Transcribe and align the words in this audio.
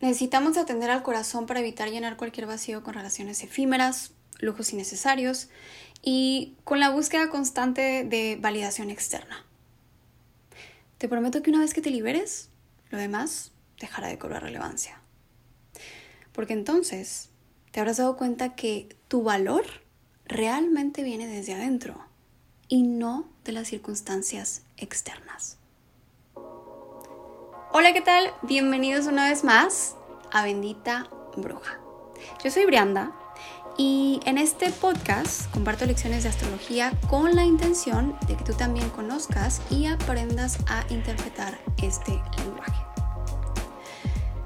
necesitamos 0.00 0.56
atender 0.56 0.90
al 0.90 1.02
corazón 1.02 1.46
para 1.46 1.60
evitar 1.60 1.90
llenar 1.90 2.16
cualquier 2.16 2.46
vacío 2.46 2.82
con 2.82 2.94
relaciones 2.94 3.42
efímeras, 3.42 4.12
lujos 4.38 4.72
innecesarios 4.72 5.48
y 6.02 6.56
con 6.64 6.80
la 6.80 6.90
búsqueda 6.90 7.28
constante 7.28 8.04
de 8.04 8.38
validación 8.40 8.90
externa. 8.90 9.44
Te 10.98 11.08
prometo 11.08 11.42
que 11.42 11.50
una 11.50 11.60
vez 11.60 11.74
que 11.74 11.82
te 11.82 11.90
liberes, 11.90 12.48
lo 12.90 12.98
demás 12.98 13.52
dejará 13.78 14.08
de 14.08 14.18
cobrar 14.18 14.42
relevancia. 14.42 15.00
Porque 16.32 16.52
entonces 16.52 17.30
te 17.70 17.80
habrás 17.80 17.98
dado 17.98 18.16
cuenta 18.16 18.54
que 18.54 18.96
tu 19.08 19.22
valor 19.22 19.64
realmente 20.26 21.02
viene 21.02 21.26
desde 21.26 21.54
adentro 21.54 22.04
y 22.68 22.82
no 22.82 23.28
de 23.44 23.52
las 23.52 23.68
circunstancias 23.68 24.62
externas. 24.76 25.59
Hola, 27.72 27.92
¿qué 27.92 28.00
tal? 28.00 28.32
Bienvenidos 28.42 29.06
una 29.06 29.28
vez 29.28 29.44
más 29.44 29.94
a 30.32 30.42
Bendita 30.42 31.06
Bruja. 31.36 31.78
Yo 32.42 32.50
soy 32.50 32.66
Brianda 32.66 33.12
y 33.76 34.18
en 34.24 34.38
este 34.38 34.72
podcast 34.72 35.48
comparto 35.52 35.86
lecciones 35.86 36.24
de 36.24 36.30
astrología 36.30 36.92
con 37.08 37.36
la 37.36 37.44
intención 37.44 38.16
de 38.26 38.36
que 38.36 38.42
tú 38.42 38.54
también 38.54 38.90
conozcas 38.90 39.62
y 39.70 39.86
aprendas 39.86 40.58
a 40.66 40.84
interpretar 40.92 41.60
este 41.80 42.20
lenguaje. 42.38 42.84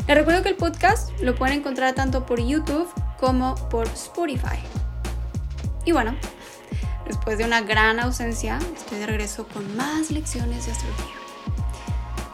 Les 0.06 0.18
recuerdo 0.18 0.42
que 0.42 0.50
el 0.50 0.56
podcast 0.56 1.18
lo 1.22 1.34
pueden 1.34 1.60
encontrar 1.60 1.94
tanto 1.94 2.26
por 2.26 2.46
YouTube 2.46 2.92
como 3.18 3.54
por 3.70 3.86
Spotify. 3.86 4.58
Y 5.86 5.92
bueno, 5.92 6.14
después 7.06 7.38
de 7.38 7.46
una 7.46 7.62
gran 7.62 8.00
ausencia, 8.00 8.58
estoy 8.76 8.98
de 8.98 9.06
regreso 9.06 9.48
con 9.48 9.74
más 9.78 10.10
lecciones 10.10 10.66
de 10.66 10.72
astrología. 10.72 11.23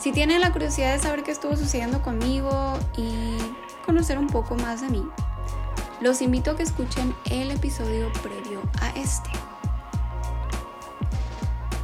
Si 0.00 0.12
tienen 0.12 0.40
la 0.40 0.50
curiosidad 0.50 0.94
de 0.94 0.98
saber 0.98 1.22
qué 1.22 1.30
estuvo 1.30 1.54
sucediendo 1.56 2.00
conmigo 2.00 2.78
y 2.96 3.36
conocer 3.84 4.18
un 4.18 4.28
poco 4.28 4.54
más 4.54 4.80
de 4.80 4.88
mí, 4.88 5.04
los 6.00 6.22
invito 6.22 6.52
a 6.52 6.56
que 6.56 6.62
escuchen 6.62 7.14
el 7.30 7.50
episodio 7.50 8.10
previo 8.22 8.62
a 8.80 8.88
este. 8.98 9.28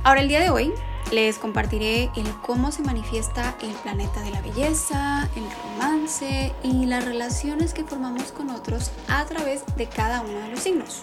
Ahora 0.03 0.23
el 0.23 0.29
día 0.29 0.41
de 0.41 0.49
hoy 0.49 0.73
les 1.13 1.37
compartiré 1.37 2.11
el 2.17 2.27
cómo 2.41 2.73
se 2.73 2.83
manifiesta 2.83 3.55
el 3.61 3.73
planeta 3.73 4.23
de 4.23 4.31
la 4.31 4.41
belleza, 4.41 5.29
el 5.37 5.45
romance 5.63 6.55
y 6.63 6.87
las 6.87 7.05
relaciones 7.05 7.75
que 7.75 7.85
formamos 7.85 8.33
con 8.33 8.49
otros 8.49 8.93
a 9.09 9.27
través 9.27 9.63
de 9.77 9.89
cada 9.89 10.23
uno 10.23 10.39
de 10.39 10.49
los 10.49 10.61
signos. 10.61 11.03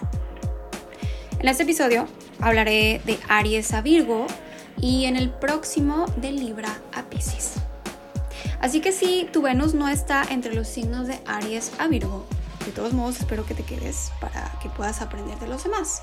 En 1.39 1.48
este 1.48 1.61
episodio 1.61 2.08
hablaré 2.39 3.02
de 3.05 3.20
Aries 3.30 3.72
a 3.73 3.81
Virgo, 3.81 4.25
y 4.84 5.06
en 5.06 5.16
el 5.16 5.30
próximo 5.30 6.08
de 6.17 6.34
Libra 6.34 6.78
a 6.94 7.03
Pisces. 7.03 7.53
Así 8.59 8.81
que 8.81 8.92
si 8.92 9.30
tu 9.31 9.42
Venus 9.42 9.73
no 9.73 9.88
está 9.88 10.26
entre 10.30 10.53
los 10.53 10.67
signos 10.67 11.08
de 11.08 11.22
Aries 11.26 11.72
a 11.80 11.88
Virgo, 11.88 12.26
de 12.66 12.73
todos 12.73 12.92
modos 12.92 13.17
espero 13.22 13.45
que 13.45 13.56
te 13.56 13.64
quedes 13.64 14.11
para 14.20 14.52
que 14.61 14.67
puedas 14.67 15.02
aprender 15.02 15.39
de 15.39 15.48
los 15.48 15.64
demás. 15.64 16.02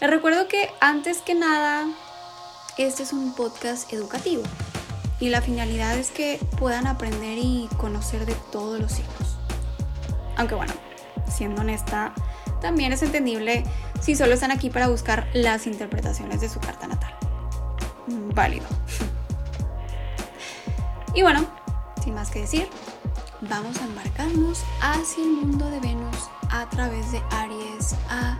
Les 0.00 0.10
recuerdo 0.10 0.48
que 0.48 0.70
antes 0.80 1.18
que 1.18 1.36
nada, 1.36 1.86
este 2.78 3.04
es 3.04 3.12
un 3.12 3.32
podcast 3.32 3.92
educativo 3.92 4.42
y 5.20 5.28
la 5.28 5.40
finalidad 5.40 5.96
es 5.96 6.10
que 6.10 6.40
puedan 6.58 6.88
aprender 6.88 7.38
y 7.38 7.68
conocer 7.76 8.26
de 8.26 8.34
todos 8.50 8.80
los 8.80 8.90
signos. 8.90 9.38
Aunque 10.36 10.56
bueno, 10.56 10.72
siendo 11.30 11.60
honesta, 11.60 12.12
también 12.60 12.92
es 12.92 13.02
entendible 13.02 13.62
si 14.00 14.16
solo 14.16 14.34
están 14.34 14.50
aquí 14.50 14.68
para 14.68 14.88
buscar 14.88 15.28
las 15.32 15.68
interpretaciones 15.68 16.40
de 16.40 16.48
su 16.48 16.58
carta 16.58 16.88
natal 16.88 17.16
válido. 18.06 18.66
Y 21.14 21.22
bueno, 21.22 21.46
sin 22.02 22.14
más 22.14 22.30
que 22.30 22.40
decir, 22.40 22.68
vamos 23.40 23.80
a 23.80 23.84
embarcarnos 23.84 24.62
hacia 24.80 25.24
el 25.24 25.30
mundo 25.30 25.68
de 25.70 25.80
Venus 25.80 26.28
a 26.50 26.68
través 26.68 27.10
de 27.12 27.22
Aries 27.30 27.94
a 28.08 28.38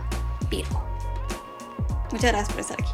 Virgo. 0.49 0.83
Muchas 2.11 2.31
gracias 2.31 2.49
por 2.49 2.59
estar 2.59 2.77
aquí. 2.79 2.91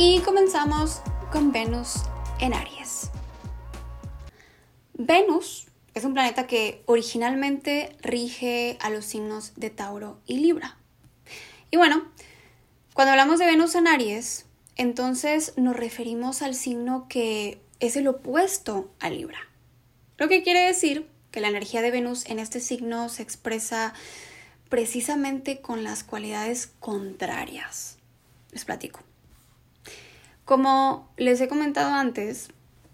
Y 0.00 0.20
comenzamos 0.20 1.02
con 1.32 1.50
Venus 1.50 2.04
en 2.38 2.54
Aries. 2.54 2.77
Venus 5.00 5.68
es 5.94 6.04
un 6.04 6.12
planeta 6.12 6.48
que 6.48 6.82
originalmente 6.86 7.96
rige 8.02 8.76
a 8.80 8.90
los 8.90 9.04
signos 9.04 9.52
de 9.54 9.70
Tauro 9.70 10.18
y 10.26 10.38
Libra. 10.38 10.76
Y 11.70 11.76
bueno, 11.76 12.02
cuando 12.94 13.12
hablamos 13.12 13.38
de 13.38 13.46
Venus 13.46 13.76
en 13.76 13.86
Aries, 13.86 14.46
entonces 14.74 15.54
nos 15.56 15.76
referimos 15.76 16.42
al 16.42 16.56
signo 16.56 17.06
que 17.08 17.60
es 17.78 17.94
el 17.96 18.08
opuesto 18.08 18.90
a 18.98 19.08
Libra. 19.08 19.38
Lo 20.16 20.26
que 20.26 20.42
quiere 20.42 20.66
decir 20.66 21.06
que 21.30 21.40
la 21.40 21.48
energía 21.48 21.80
de 21.80 21.92
Venus 21.92 22.26
en 22.26 22.40
este 22.40 22.58
signo 22.58 23.08
se 23.08 23.22
expresa 23.22 23.94
precisamente 24.68 25.60
con 25.60 25.84
las 25.84 26.02
cualidades 26.02 26.72
contrarias. 26.80 27.98
Les 28.50 28.64
platico. 28.64 28.98
Como 30.44 31.08
les 31.16 31.40
he 31.40 31.46
comentado 31.46 31.94
antes, 31.94 32.48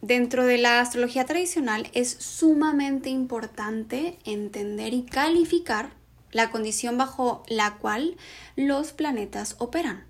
Dentro 0.07 0.45
de 0.45 0.59
la 0.59 0.81
astrología 0.81 1.25
tradicional 1.25 1.89
es 1.95 2.11
sumamente 2.11 3.09
importante 3.09 4.19
entender 4.27 4.93
y 4.93 5.05
calificar 5.05 5.95
la 6.31 6.51
condición 6.51 6.99
bajo 6.99 7.43
la 7.49 7.79
cual 7.79 8.19
los 8.55 8.93
planetas 8.93 9.57
operan, 9.61 10.05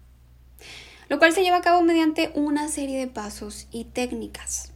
lo 1.09 1.21
cual 1.21 1.33
se 1.33 1.43
lleva 1.43 1.59
a 1.59 1.63
cabo 1.63 1.83
mediante 1.83 2.33
una 2.35 2.67
serie 2.67 2.99
de 2.99 3.07
pasos 3.07 3.69
y 3.71 3.85
técnicas. 3.85 4.73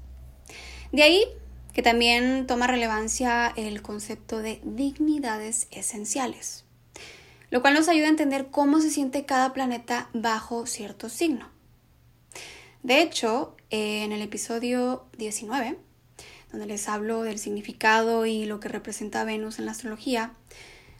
De 0.92 1.02
ahí 1.02 1.24
que 1.72 1.82
también 1.82 2.46
toma 2.46 2.68
relevancia 2.68 3.52
el 3.56 3.82
concepto 3.82 4.38
de 4.38 4.60
dignidades 4.62 5.66
esenciales, 5.72 6.64
lo 7.50 7.60
cual 7.60 7.74
nos 7.74 7.88
ayuda 7.88 8.06
a 8.06 8.10
entender 8.10 8.52
cómo 8.52 8.80
se 8.80 8.90
siente 8.90 9.26
cada 9.26 9.52
planeta 9.52 10.10
bajo 10.12 10.64
cierto 10.66 11.08
signo. 11.08 11.57
De 12.88 13.02
hecho, 13.02 13.54
en 13.68 14.12
el 14.12 14.22
episodio 14.22 15.04
19, 15.18 15.78
donde 16.50 16.64
les 16.64 16.88
hablo 16.88 17.20
del 17.20 17.38
significado 17.38 18.24
y 18.24 18.46
lo 18.46 18.60
que 18.60 18.68
representa 18.68 19.24
Venus 19.24 19.58
en 19.58 19.66
la 19.66 19.72
astrología, 19.72 20.32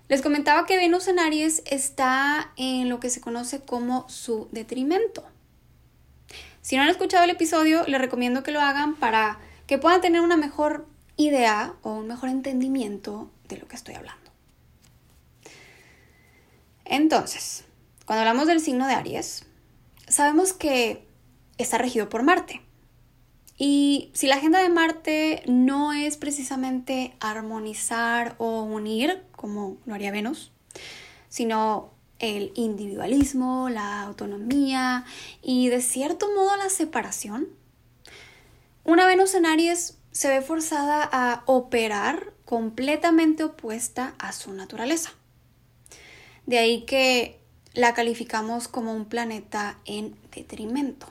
les 0.07 0.21
comentaba 0.21 0.67
que 0.67 0.77
Venus 0.77 1.09
en 1.09 1.19
Aries 1.19 1.63
está 1.65 2.53
en 2.57 2.91
lo 2.91 3.01
que 3.01 3.09
se 3.09 3.23
conoce 3.23 3.61
como 3.61 4.07
su 4.11 4.49
detrimento. 4.53 5.25
Si 6.61 6.77
no 6.77 6.83
han 6.83 6.91
escuchado 6.91 7.25
el 7.25 7.31
episodio, 7.31 7.85
les 7.87 8.03
recomiendo 8.03 8.43
que 8.43 8.53
lo 8.53 8.61
hagan 8.61 8.95
para 8.95 9.39
que 9.67 9.79
puedan 9.79 10.03
tener 10.03 10.21
una 10.21 10.37
mejor 10.37 10.87
idea 11.17 11.73
o 11.81 11.95
un 11.95 12.07
mejor 12.07 12.29
entendimiento 12.29 13.31
de 13.49 13.57
lo 13.57 13.67
que 13.67 13.77
estoy 13.77 13.95
hablando. 13.95 14.31
Entonces, 16.85 17.65
cuando 18.05 18.21
hablamos 18.21 18.47
del 18.47 18.61
signo 18.61 18.87
de 18.87 18.93
Aries, 18.93 19.47
sabemos 20.07 20.53
que 20.53 21.08
está 21.59 21.79
regido 21.79 22.09
por 22.09 22.23
Marte. 22.23 22.63
Y 23.59 24.11
si 24.15 24.29
la 24.29 24.37
agenda 24.37 24.61
de 24.61 24.69
Marte 24.69 25.43
no 25.47 25.93
es 25.93 26.17
precisamente 26.17 27.17
armonizar 27.19 28.37
o 28.39 28.63
unir, 28.63 29.23
como 29.35 29.77
lo 29.85 29.95
haría 29.95 30.13
Venus, 30.13 30.53
sino 31.29 31.91
el 32.21 32.53
individualismo, 32.55 33.69
la 33.69 34.03
autonomía 34.03 35.05
y 35.43 35.69
de 35.69 35.83
cierto 35.83 36.29
modo 36.35 36.57
la 36.57 36.71
separación, 36.71 37.49
una 38.85 39.07
Venus 39.07 39.35
en 39.35 39.45
Aries 39.45 39.99
se 40.13 40.29
ve 40.29 40.41
forzada 40.41 41.09
a 41.13 41.43
operar 41.47 42.33
completamente 42.45 43.45
opuesta 43.45 44.15
a 44.19 44.33
su 44.33 44.53
naturaleza. 44.53 45.13
De 46.47 46.59
ahí 46.59 46.87
que 46.87 47.39
la 47.75 47.93
calificamos 47.93 48.69
como 48.69 48.95
un 48.95 49.05
planeta 49.05 49.79
en 49.85 50.17
detrimento. 50.35 51.07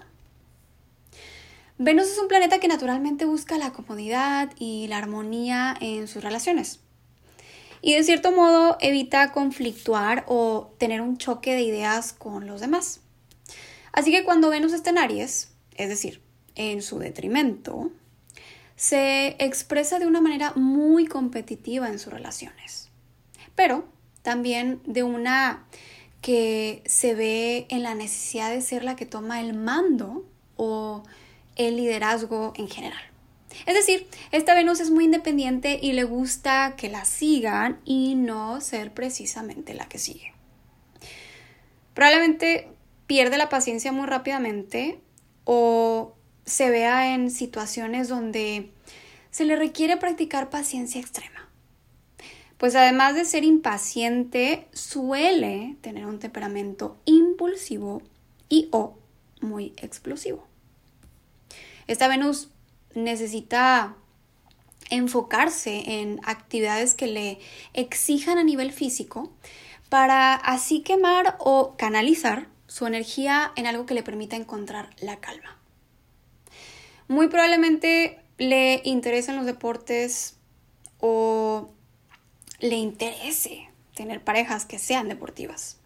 Venus 1.80 2.08
es 2.08 2.18
un 2.18 2.28
planeta 2.28 2.60
que 2.60 2.68
naturalmente 2.68 3.26
busca 3.26 3.60
la 3.60 3.72
comodidad 3.72 4.52
y 4.58 4.88
la 4.88 4.98
armonía 4.98 5.76
en 5.80 6.08
sus 6.08 6.24
relaciones. 6.24 6.80
Y 7.84 7.94
de 7.94 8.04
cierto 8.04 8.32
modo 8.32 8.78
evita 8.80 9.32
conflictuar 9.32 10.26
o 10.28 10.74
tener 10.80 11.02
un 11.02 11.18
choque 11.18 11.54
de 11.54 11.62
ideas 11.62 12.14
con 12.14 12.48
los 12.48 12.62
demás. 12.62 13.02
Así 13.92 14.12
que 14.12 14.24
cuando 14.24 14.50
Venus 14.50 14.74
está 14.74 14.90
en 14.90 14.98
Aries, 14.98 15.52
es 15.76 15.90
decir, 15.90 16.20
en 16.56 16.82
su 16.82 16.98
detrimento, 16.98 17.92
se 18.76 19.36
expresa 19.38 20.00
de 20.00 20.08
una 20.08 20.20
manera 20.22 20.54
muy 20.56 21.06
competitiva 21.06 21.90
en 21.90 22.00
sus 22.00 22.12
relaciones. 22.12 22.90
Pero 23.54 23.86
también 24.24 24.82
de 24.86 25.04
una 25.04 25.68
que 26.22 26.82
se 26.88 27.14
ve 27.14 27.68
en 27.70 27.84
la 27.84 27.94
necesidad 27.94 28.50
de 28.50 28.62
ser 28.62 28.84
la 28.84 28.96
que 28.96 29.06
toma 29.06 29.42
el 29.42 29.54
mando 29.54 30.26
o 30.56 31.04
el 31.58 31.78
liderazgo 31.78 32.54
en 32.56 32.70
general. 32.70 33.02
Es 33.66 33.74
decir, 33.74 34.08
esta 34.32 34.54
Venus 34.54 34.80
es 34.80 34.92
muy 34.92 35.06
independiente 35.06 35.80
y 35.82 35.94
le 35.94 36.04
gusta 36.04 36.76
que 36.78 36.90
la 36.90 37.06
sigan 37.06 37.80
y 37.86 38.16
no 38.16 38.62
ser 38.62 38.94
precisamente 38.94 39.74
la 39.74 39.88
que 39.88 39.98
sigue. 39.98 40.34
Probablemente 41.94 42.70
pierde 43.08 43.38
la 43.38 43.50
paciencia 43.50 43.92
muy 43.92 44.06
rápidamente 44.06 45.00
o 45.46 46.14
se 46.46 46.70
vea 46.70 47.14
en 47.14 47.32
situaciones 47.32 48.08
donde 48.08 48.72
se 49.32 49.46
le 49.46 49.56
requiere 49.56 49.98
practicar 49.98 50.50
paciencia 50.50 51.02
extrema. 51.02 51.50
Pues 52.58 52.76
además 52.76 53.16
de 53.16 53.26
ser 53.26 53.44
impaciente, 53.44 54.68
suele 54.74 55.78
tener 55.82 56.06
un 56.06 56.20
temperamento 56.20 56.98
impulsivo 57.06 58.02
y 58.50 58.68
o 58.72 58.98
muy 59.42 59.74
explosivo. 59.78 60.48
Esta 61.88 62.08
Venus 62.08 62.50
necesita 62.94 63.96
enfocarse 64.90 66.02
en 66.02 66.20
actividades 66.24 66.94
que 66.94 67.08
le 67.08 67.40
exijan 67.74 68.38
a 68.38 68.44
nivel 68.44 68.72
físico 68.72 69.32
para 69.90 70.36
así 70.36 70.82
quemar 70.82 71.38
o 71.40 71.76
canalizar 71.78 72.48
su 72.68 72.86
energía 72.86 73.52
en 73.56 73.68
algo 73.68 73.86
que 73.86 73.94
le 73.94 74.04
permita 74.04 74.36
encontrar 74.36 74.90
la 75.00 75.18
calma. 75.18 75.58
Muy 77.08 77.30
probablemente 77.30 78.20
le 78.38 78.82
interesen 78.84 79.38
los 79.38 79.46
deportes 79.46 80.36
o 81.00 81.70
le 82.60 82.76
interese 82.76 83.70
tener 83.96 84.24
parejas 84.24 84.66
que 84.66 84.78
sean 84.78 85.08
deportivas, 85.08 85.78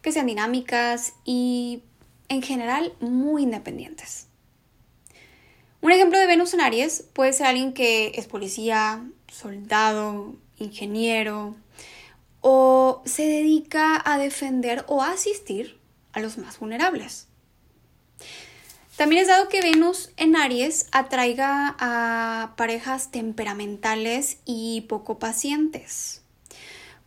que 0.00 0.12
sean 0.12 0.26
dinámicas 0.26 1.14
y 1.24 1.82
en 2.28 2.42
general 2.42 2.94
muy 3.00 3.42
independientes. 3.42 4.28
Un 5.84 5.92
ejemplo 5.92 6.18
de 6.18 6.26
Venus 6.26 6.54
en 6.54 6.62
Aries 6.62 7.04
puede 7.12 7.34
ser 7.34 7.44
alguien 7.44 7.74
que 7.74 8.12
es 8.14 8.26
policía, 8.26 9.04
soldado, 9.30 10.34
ingeniero 10.56 11.56
o 12.40 13.02
se 13.04 13.24
dedica 13.24 14.00
a 14.02 14.16
defender 14.16 14.86
o 14.88 15.02
asistir 15.02 15.78
a 16.14 16.20
los 16.20 16.38
más 16.38 16.58
vulnerables. 16.58 17.28
También 18.96 19.20
es 19.20 19.28
dado 19.28 19.50
que 19.50 19.60
Venus 19.60 20.10
en 20.16 20.36
Aries 20.36 20.86
atraiga 20.90 21.76
a 21.78 22.54
parejas 22.56 23.10
temperamentales 23.10 24.38
y 24.46 24.86
poco 24.88 25.18
pacientes. 25.18 26.22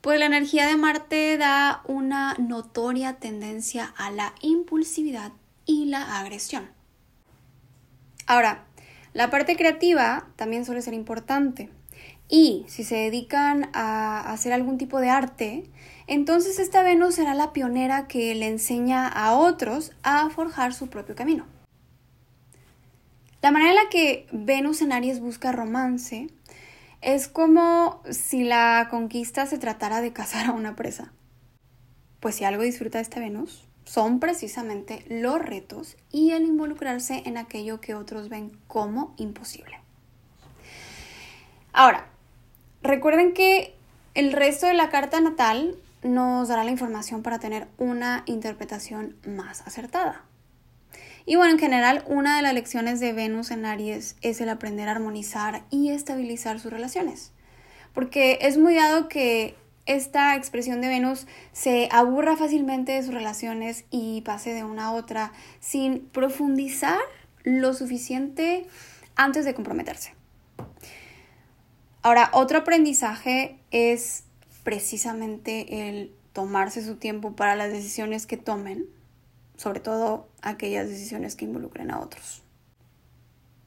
Pues 0.02 0.20
la 0.20 0.28
energía 0.28 0.68
de 0.68 0.78
Marte 0.78 1.36
da 1.40 1.82
una 1.88 2.36
notoria 2.36 3.14
tendencia 3.16 3.92
a 3.98 4.12
la 4.12 4.36
impulsividad 4.42 5.32
y 5.66 5.86
la 5.86 6.20
agresión. 6.20 6.77
Ahora, 8.28 8.66
la 9.14 9.30
parte 9.30 9.56
creativa 9.56 10.28
también 10.36 10.66
suele 10.66 10.82
ser 10.82 10.94
importante. 10.94 11.70
Y 12.30 12.66
si 12.68 12.84
se 12.84 12.96
dedican 12.96 13.70
a 13.74 14.32
hacer 14.32 14.52
algún 14.52 14.78
tipo 14.78 15.00
de 15.00 15.10
arte, 15.10 15.64
entonces 16.08 16.60
esta 16.60 16.84
Venus 16.84 17.16
será 17.16 17.34
la 17.34 17.54
pionera 17.54 18.08
que 18.08 18.36
le 18.36 18.48
enseña 18.48 19.08
a 19.08 19.34
otros 19.34 19.94
a 20.04 20.30
forjar 20.30 20.74
su 20.74 20.88
propio 20.88 21.16
camino. 21.16 21.46
La 23.42 23.52
manera 23.52 23.72
en 23.72 23.78
la 23.78 23.90
que 23.90 24.28
Venus 24.32 24.82
en 24.82 24.92
Aries 24.92 25.22
busca 25.22 25.54
romance 25.54 26.28
es 27.02 27.30
como 27.30 28.02
si 28.10 28.44
la 28.44 28.88
conquista 28.90 29.46
se 29.46 29.58
tratara 29.58 30.02
de 30.02 30.12
cazar 30.12 30.48
a 30.48 30.52
una 30.52 30.76
presa. 30.76 31.14
Pues 32.20 32.36
si 32.36 32.44
algo 32.44 32.64
disfruta 32.64 33.00
esta 33.00 33.20
Venus, 33.20 33.67
son 33.88 34.20
precisamente 34.20 35.06
los 35.08 35.40
retos 35.40 35.96
y 36.12 36.32
el 36.32 36.44
involucrarse 36.44 37.24
en 37.26 37.38
aquello 37.38 37.80
que 37.80 37.96
otros 37.96 38.28
ven 38.28 38.52
como 38.68 39.16
imposible. 39.18 39.80
Ahora, 41.72 42.10
recuerden 42.84 43.34
que 43.34 43.74
el 44.14 44.34
resto 44.34 44.68
de 44.68 44.74
la 44.74 44.90
carta 44.90 45.22
natal 45.22 45.78
nos 46.04 46.50
dará 46.50 46.66
la 46.66 46.72
información 46.72 47.24
para 47.24 47.40
tener 47.40 47.70
una 47.78 48.24
interpretación 48.26 49.16
más 49.26 49.62
acertada. 49.66 50.26
Y 51.26 51.38
bueno, 51.38 51.54
en 51.54 51.60
general, 51.60 52.04
una 52.08 52.36
de 52.36 52.42
las 52.42 52.54
lecciones 52.54 53.00
de 53.00 53.14
Venus 53.14 53.52
en 53.52 53.66
Aries 53.66 54.18
es 54.22 54.42
el 54.42 54.50
aprender 54.50 54.90
a 54.90 54.92
armonizar 54.92 55.64
y 55.70 55.92
estabilizar 55.92 56.60
sus 56.60 56.72
relaciones. 56.72 57.32
Porque 57.94 58.40
es 58.42 58.58
muy 58.58 58.76
dado 58.76 59.08
que 59.08 59.56
esta 59.88 60.36
expresión 60.36 60.82
de 60.82 60.90
Venus 60.90 61.28
se 61.54 61.90
aburra 61.92 62.36
fácilmente 62.36 62.92
de 62.92 63.04
sus 63.04 63.14
relaciones 63.14 63.86
y 63.90 64.22
pase 64.22 64.54
de 64.54 64.64
una 64.64 64.88
a 64.88 64.92
otra 64.92 65.32
sin 65.60 66.02
profundizar 66.10 67.00
lo 67.44 67.74
suficiente 67.74 68.68
antes 69.16 69.46
de 69.46 69.54
comprometerse. 69.54 70.14
Ahora, 72.04 72.30
otro 72.34 72.60
aprendizaje 72.60 73.60
es 73.72 74.24
precisamente 74.64 75.90
el 75.90 76.14
tomarse 76.34 76.84
su 76.84 76.98
tiempo 76.98 77.36
para 77.36 77.56
las 77.56 77.72
decisiones 77.72 78.28
que 78.28 78.38
tomen, 78.38 78.86
sobre 79.56 79.80
todo 79.80 80.30
aquellas 80.42 80.88
decisiones 80.88 81.36
que 81.36 81.46
involucren 81.46 81.90
a 81.90 82.00
otros. 82.00 82.44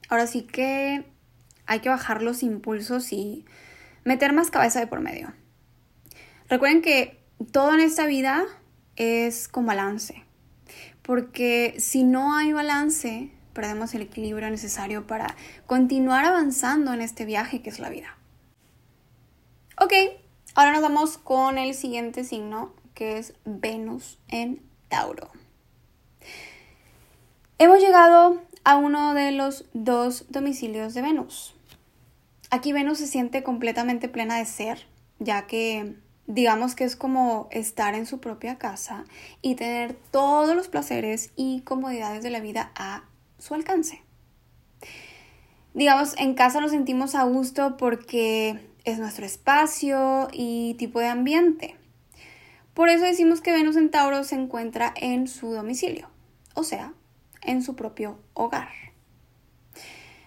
Ahora 0.09 0.27
sí 0.27 0.43
que 0.43 1.03
hay 1.65 1.79
que 1.79 1.89
bajar 1.89 2.21
los 2.21 2.43
impulsos 2.43 3.11
y 3.11 3.45
meter 4.03 4.33
más 4.33 4.51
cabeza 4.51 4.79
de 4.79 4.87
por 4.87 4.99
medio. 4.99 5.33
Recuerden 6.51 6.81
que 6.81 7.17
todo 7.53 7.73
en 7.73 7.79
esta 7.79 8.05
vida 8.05 8.43
es 8.97 9.47
con 9.47 9.65
balance, 9.65 10.25
porque 11.01 11.75
si 11.79 12.03
no 12.03 12.35
hay 12.35 12.51
balance, 12.51 13.31
perdemos 13.53 13.93
el 13.93 14.01
equilibrio 14.01 14.49
necesario 14.49 15.07
para 15.07 15.37
continuar 15.65 16.25
avanzando 16.25 16.91
en 16.91 16.99
este 16.99 17.23
viaje 17.23 17.61
que 17.61 17.69
es 17.69 17.79
la 17.79 17.89
vida. 17.89 18.17
Ok, 19.79 19.93
ahora 20.53 20.73
nos 20.73 20.81
vamos 20.81 21.17
con 21.17 21.57
el 21.57 21.73
siguiente 21.73 22.25
signo, 22.25 22.73
que 22.95 23.17
es 23.17 23.33
Venus 23.45 24.19
en 24.27 24.61
Tauro. 24.89 25.31
Hemos 27.59 27.79
llegado 27.79 28.41
a 28.65 28.75
uno 28.75 29.13
de 29.13 29.31
los 29.31 29.69
dos 29.71 30.25
domicilios 30.27 30.93
de 30.95 31.01
Venus. 31.01 31.55
Aquí 32.49 32.73
Venus 32.73 32.97
se 32.97 33.07
siente 33.07 33.41
completamente 33.41 34.09
plena 34.09 34.35
de 34.35 34.43
ser, 34.43 34.85
ya 35.19 35.47
que 35.47 35.95
digamos 36.33 36.75
que 36.75 36.85
es 36.85 36.95
como 36.95 37.49
estar 37.51 37.93
en 37.93 38.05
su 38.05 38.21
propia 38.21 38.57
casa 38.57 39.03
y 39.41 39.55
tener 39.55 39.93
todos 40.11 40.55
los 40.55 40.69
placeres 40.69 41.31
y 41.35 41.61
comodidades 41.61 42.23
de 42.23 42.29
la 42.29 42.39
vida 42.39 42.71
a 42.75 43.03
su 43.37 43.53
alcance. 43.53 44.01
Digamos, 45.73 46.15
en 46.17 46.33
casa 46.33 46.61
nos 46.61 46.71
sentimos 46.71 47.15
a 47.15 47.23
gusto 47.23 47.75
porque 47.75 48.59
es 48.85 48.97
nuestro 48.97 49.25
espacio 49.25 50.29
y 50.31 50.75
tipo 50.75 50.99
de 50.99 51.07
ambiente. 51.07 51.75
Por 52.73 52.87
eso 52.87 53.03
decimos 53.03 53.41
que 53.41 53.51
Venus 53.51 53.75
en 53.75 53.91
Tauro 53.91 54.23
se 54.23 54.35
encuentra 54.35 54.93
en 54.95 55.27
su 55.27 55.51
domicilio, 55.51 56.09
o 56.53 56.63
sea, 56.63 56.93
en 57.41 57.61
su 57.61 57.75
propio 57.75 58.19
hogar. 58.33 58.69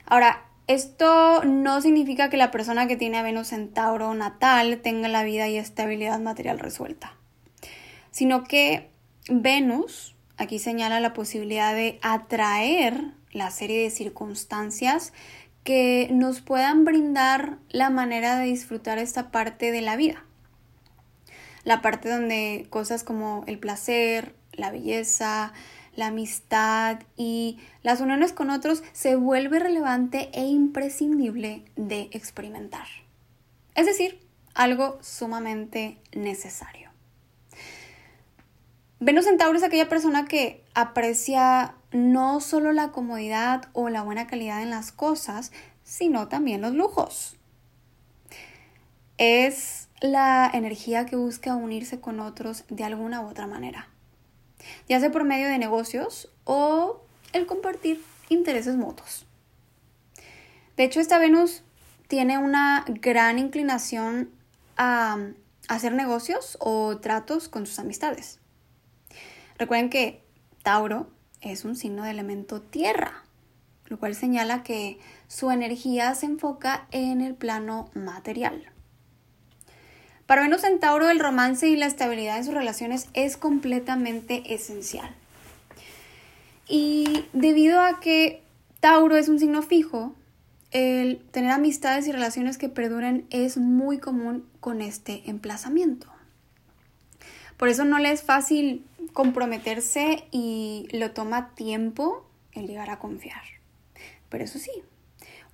Ahora, 0.05 0.45
esto 0.67 1.45
no 1.45 1.81
significa 1.81 2.31
que 2.31 2.37
la 2.37 2.51
persona 2.51 2.87
que 2.87 2.97
tiene 2.97 3.19
a 3.19 3.23
Venus 3.23 3.53
en 3.53 3.73
Tauro 3.73 4.15
natal 4.15 4.81
tenga 4.83 5.09
la 5.09 5.25
vida 5.25 5.49
y 5.49 5.59
estabilidad 5.59 6.19
material 6.21 6.59
resuelta, 6.59 7.15
sino 8.11 8.45
que 8.45 8.91
Venus 9.29 10.15
aquí 10.37 10.59
señala 10.59 11.01
la 11.01 11.13
posibilidad 11.13 11.75
de 11.75 11.99
atraer 12.03 13.13
la 13.33 13.51
serie 13.51 13.83
de 13.83 13.91
circunstancias 13.91 15.13
que 15.65 16.09
nos 16.11 16.41
puedan 16.41 16.85
brindar 16.85 17.59
la 17.71 17.91
manera 17.91 18.39
de 18.39 18.47
disfrutar 18.47 18.99
esta 18.99 19.31
parte 19.31 19.73
de 19.73 19.81
la 19.81 19.97
vida. 19.97 20.25
La 21.65 21.81
parte 21.81 22.11
donde 22.11 22.67
cosas 22.69 23.03
como 23.03 23.45
el 23.47 23.59
placer, 23.59 24.35
la 24.53 24.71
belleza, 24.71 25.53
la 25.97 26.07
amistad 26.07 27.01
y 27.17 27.59
las 27.83 28.01
uniones 28.01 28.33
con 28.33 28.51
otros 28.51 28.83
se 28.93 29.17
vuelve 29.17 29.59
relevante 29.59 30.31
e 30.33 30.47
imprescindible 30.47 31.65
de 31.77 32.09
experimentar. 32.13 32.87
Es 33.75 33.87
decir, 33.87 34.21
algo 34.55 34.99
sumamente 35.03 35.99
necesario. 36.13 36.91
Venus 39.01 39.27
Centauro 39.27 39.59
es 39.59 39.65
aquella 39.65 39.89
persona 39.89 40.25
que 40.25 40.65
aprecia 40.75 41.75
no 41.93 42.41
solo 42.41 42.73
la 42.73 42.91
comodidad 42.93 43.69
o 43.73 43.89
la 43.89 44.03
buena 44.03 44.27
calidad 44.27 44.63
en 44.63 44.71
las 44.71 44.93
cosas, 44.93 45.53
sino 45.83 46.29
también 46.29 46.61
los 46.61 46.73
lujos. 46.73 47.37
Es 49.19 49.89
la 50.01 50.51
energía 50.53 51.07
que 51.07 51.17
busca 51.17 51.55
unirse 51.55 52.01
con 52.01 52.21
otros 52.21 52.65
de 52.69 52.85
alguna 52.85 53.21
u 53.21 53.29
otra 53.29 53.47
manera 53.47 53.94
ya 54.89 55.01
sea 55.01 55.11
por 55.11 55.25
medio 55.25 55.49
de 55.49 55.59
negocios 55.59 56.31
o 56.45 57.03
el 57.33 57.47
compartir 57.47 58.03
intereses 58.29 58.77
mutuos. 58.77 59.27
De 60.77 60.85
hecho, 60.85 61.01
esta 61.01 61.19
Venus 61.19 61.63
tiene 62.09 62.39
una 62.39 62.85
gran 62.89 63.39
inclinación 63.39 64.31
a 64.77 65.19
hacer 65.69 65.93
negocios 65.93 66.57
o 66.61 66.99
tratos 66.99 67.49
con 67.49 67.67
sus 67.67 67.79
amistades. 67.79 68.41
Recuerden 69.57 69.89
que 69.89 70.23
Tauro 70.63 71.09
es 71.41 71.65
un 71.65 71.77
signo 71.77 72.05
de 72.05 72.11
elemento 72.11 72.61
tierra. 72.61 73.21
lo 73.87 73.99
cual 73.99 74.15
señala 74.15 74.63
que 74.63 74.99
su 75.29 75.51
energía 75.51 76.15
se 76.15 76.25
enfoca 76.25 76.89
en 76.91 77.21
el 77.21 77.35
plano 77.35 77.91
material. 77.95 78.74
Para 80.27 80.43
Venus 80.43 80.65
en 80.65 80.81
Tauro, 80.81 81.11
el 81.11 81.21
romance 81.21 81.69
y 81.69 81.77
la 81.77 81.87
estabilidad 81.87 82.39
en 82.39 82.45
sus 82.45 82.55
relaciones 82.55 83.09
es 83.13 83.37
completamente 83.37 84.55
esencial. 84.55 85.15
Y 86.67 87.27
debido 87.35 87.81
a 87.81 88.01
que 88.01 88.43
Tauro 88.81 89.17
es 89.17 89.29
un 89.29 89.39
signo 89.39 89.61
fijo, 89.61 90.15
el 90.71 91.19
tener 91.31 91.51
amistades 91.51 92.09
y 92.09 92.13
relaciones 92.13 92.57
que 92.57 92.71
perduren 92.71 93.27
es 93.31 93.59
muy 93.59 93.99
común 93.99 94.49
con 94.61 94.81
este 94.81 95.23
emplazamiento. 95.27 96.09
Por 97.59 97.69
eso 97.69 97.85
no 97.85 97.99
le 97.99 98.11
es 98.11 98.23
fácil 98.23 98.85
comprometerse 99.13 100.25
y 100.33 100.89
lo 100.93 101.13
toma 101.13 101.55
tiempo 101.55 102.27
el 102.53 102.67
llegar 102.67 102.91
a 102.91 102.99
confiar. 102.99 103.43
Pero 104.31 104.43
eso 104.45 104.59
sí, 104.59 104.73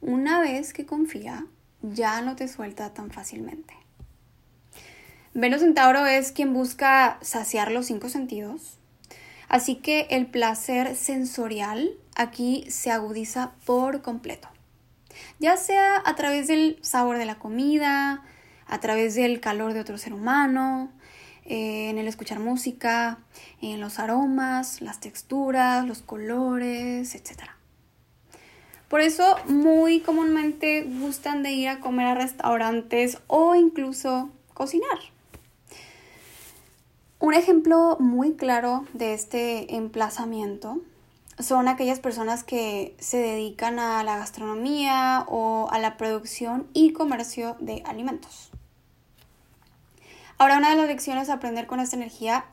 una 0.01 0.41
vez 0.41 0.73
que 0.73 0.87
confía, 0.87 1.45
ya 1.83 2.23
no 2.23 2.37
te 2.37 2.49
suelta 2.49 2.95
tan 2.95 3.11
fácilmente. 3.11 3.75
Venus 5.35 5.63
en 5.63 5.75
Tauro 5.75 6.07
es 6.07 6.33
quien 6.33 6.53
busca 6.53 7.19
saciar 7.23 7.71
los 7.71 7.87
cinco 7.87 8.09
sentidos, 8.09 8.79
así 9.49 9.77
que 9.77 10.07
el 10.11 10.27
placer 10.27 10.97
sensorial 10.97 11.91
aquí 12.17 12.65
se 12.69 12.91
agudiza 12.91 13.53
por 13.65 14.03
completo 14.03 14.49
ya 15.39 15.57
sea 15.57 16.03
a 16.05 16.15
través 16.15 16.47
del 16.49 16.79
sabor 16.83 17.19
de 17.19 17.25
la 17.25 17.39
comida, 17.39 18.23
a 18.67 18.81
través 18.81 19.15
del 19.15 19.41
calor 19.41 19.73
de 19.73 19.81
otro 19.81 19.99
ser 19.99 20.13
humano, 20.13 20.91
eh, 21.45 21.91
en 21.91 21.99
el 21.99 22.07
escuchar 22.07 22.39
música, 22.39 23.19
en 23.61 23.81
los 23.81 23.99
aromas, 23.99 24.81
las 24.81 25.01
texturas, 25.01 25.87
los 25.87 26.03
colores, 26.03 27.15
etc. 27.15 27.51
Por 28.89 29.01
eso 29.01 29.37
muy 29.47 30.01
comúnmente 30.01 30.83
gustan 30.83 31.43
de 31.43 31.53
ir 31.53 31.69
a 31.69 31.81
comer 31.81 32.07
a 32.07 32.15
restaurantes 32.15 33.19
o 33.27 33.55
incluso 33.55 34.31
cocinar. 34.53 34.99
Un 37.21 37.35
ejemplo 37.35 37.99
muy 38.01 38.33
claro 38.33 38.87
de 38.95 39.13
este 39.13 39.77
emplazamiento 39.77 40.81
son 41.39 41.69
aquellas 41.69 42.01
personas 42.01 42.45
que 42.45 42.97
se 42.99 43.19
dedican 43.19 43.79
a 43.79 44.03
la 44.05 44.17
gastronomía 44.17 45.27
o 45.29 45.69
a 45.71 45.79
la 45.79 45.99
producción 45.99 46.67
y 46.73 46.95
comercio 46.95 47.59
de 47.61 47.83
alimentos. 47.85 48.51
Ahora, 50.39 50.57
una 50.57 50.71
de 50.71 50.77
las 50.77 50.87
lecciones 50.87 51.29
a 51.29 51.35
aprender 51.35 51.67
con 51.67 51.79
esta 51.79 51.97
energía 51.97 52.47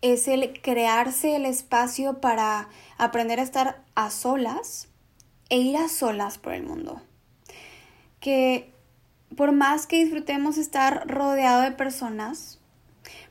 es 0.00 0.28
el 0.28 0.62
crearse 0.62 1.34
el 1.34 1.44
espacio 1.44 2.20
para 2.20 2.68
aprender 2.98 3.40
a 3.40 3.42
estar 3.42 3.82
a 3.96 4.10
solas 4.10 4.86
e 5.48 5.58
ir 5.58 5.76
a 5.76 5.88
solas 5.88 6.38
por 6.38 6.52
el 6.52 6.62
mundo. 6.62 7.02
Que 8.20 8.72
por 9.36 9.50
más 9.50 9.88
que 9.88 9.96
disfrutemos 9.96 10.56
estar 10.56 11.08
rodeado 11.08 11.62
de 11.62 11.72
personas, 11.72 12.60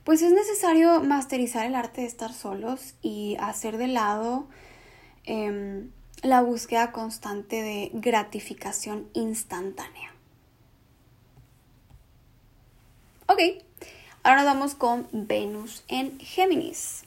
pues 0.03 0.21
es 0.21 0.33
necesario 0.33 1.01
masterizar 1.01 1.65
el 1.65 1.75
arte 1.75 2.01
de 2.01 2.07
estar 2.07 2.33
solos 2.33 2.95
y 3.01 3.37
hacer 3.39 3.77
de 3.77 3.87
lado 3.87 4.47
Em, 5.25 5.89
la 6.21 6.41
búsqueda 6.41 6.91
constante 6.91 7.61
de 7.61 7.91
gratificación 7.93 9.09
instantánea. 9.13 10.13
Ok, 13.27 13.39
ahora 14.23 14.43
vamos 14.43 14.75
con 14.75 15.07
Venus 15.11 15.83
en 15.87 16.19
Géminis. 16.19 17.03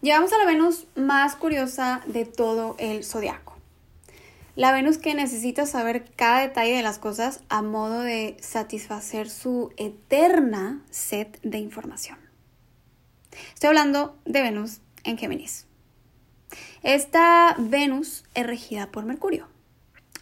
Llegamos 0.00 0.32
a 0.32 0.38
la 0.38 0.44
Venus 0.44 0.86
más 0.94 1.34
curiosa 1.34 2.02
de 2.06 2.24
todo 2.24 2.76
el 2.78 3.04
zodiaco. 3.04 3.43
La 4.56 4.70
Venus 4.70 4.98
que 4.98 5.14
necesita 5.14 5.66
saber 5.66 6.04
cada 6.14 6.40
detalle 6.40 6.76
de 6.76 6.82
las 6.82 7.00
cosas 7.00 7.42
a 7.48 7.60
modo 7.60 8.00
de 8.00 8.36
satisfacer 8.40 9.28
su 9.28 9.72
eterna 9.76 10.80
sed 10.90 11.26
de 11.42 11.58
información. 11.58 12.18
Estoy 13.52 13.68
hablando 13.68 14.16
de 14.24 14.42
Venus 14.42 14.80
en 15.02 15.18
Géminis. 15.18 15.66
Esta 16.84 17.56
Venus 17.58 18.24
es 18.34 18.46
regida 18.46 18.92
por 18.92 19.04
Mercurio, 19.04 19.48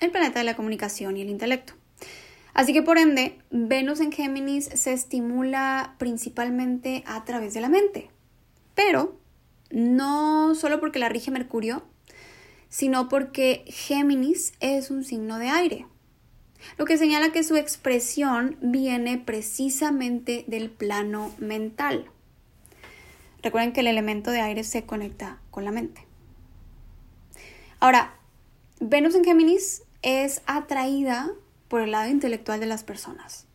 el 0.01 0.11
planeta 0.11 0.39
de 0.39 0.47
la 0.47 0.57
comunicación 0.57 1.19
y 1.19 1.21
el 1.21 1.29
intelecto. 1.29 1.75
Así 2.55 2.73
que 2.73 2.83
por 2.83 2.97
ende, 2.97 3.39
Venus 3.51 4.01
en 4.01 4.13
Géminis 4.13 4.65
se 4.65 4.95
estimula 4.95 5.95
principalmente 5.99 7.05
a 7.07 7.23
través 7.27 7.53
de 7.53 7.61
la 7.61 7.69
mente. 7.69 8.11
Pero 8.75 9.19
no 9.71 10.55
solo 10.55 10.81
porque 10.81 10.99
la 10.99 11.11
rige 11.11 11.31
Mercurio, 11.31 11.83
sino 12.73 13.11
porque 13.11 13.67
Géminis 13.67 14.55
es 14.61 14.91
un 14.91 15.05
signo 15.05 15.39
de 15.39 15.51
aire, 15.51 15.87
lo 16.79 16.87
que 16.87 16.97
señala 16.97 17.31
que 17.31 17.43
su 17.43 17.57
expresión 17.57 18.57
viene 18.63 19.19
precisamente 19.19 20.47
del 20.49 20.71
plano 20.71 21.35
mental. 21.39 22.11
Recuerden 23.43 23.75
que 23.75 23.81
el 23.81 23.89
elemento 23.89 24.31
de 24.31 24.41
aire 24.41 24.65
se 24.65 24.87
conecta 24.87 25.39
con 25.51 25.67
la 25.67 25.71
mente. 25.71 26.07
Ahora, 27.79 28.15
Venus 28.81 29.17
en 29.17 29.25
Géminis 29.25 29.83
es 30.01 30.41
atraída 30.47 31.31
por 31.69 31.83
el 31.83 31.91
lado 31.91 32.11
intelectual 32.11 32.59
de 32.59 32.67
las 32.67 32.85
personas. 32.85 33.47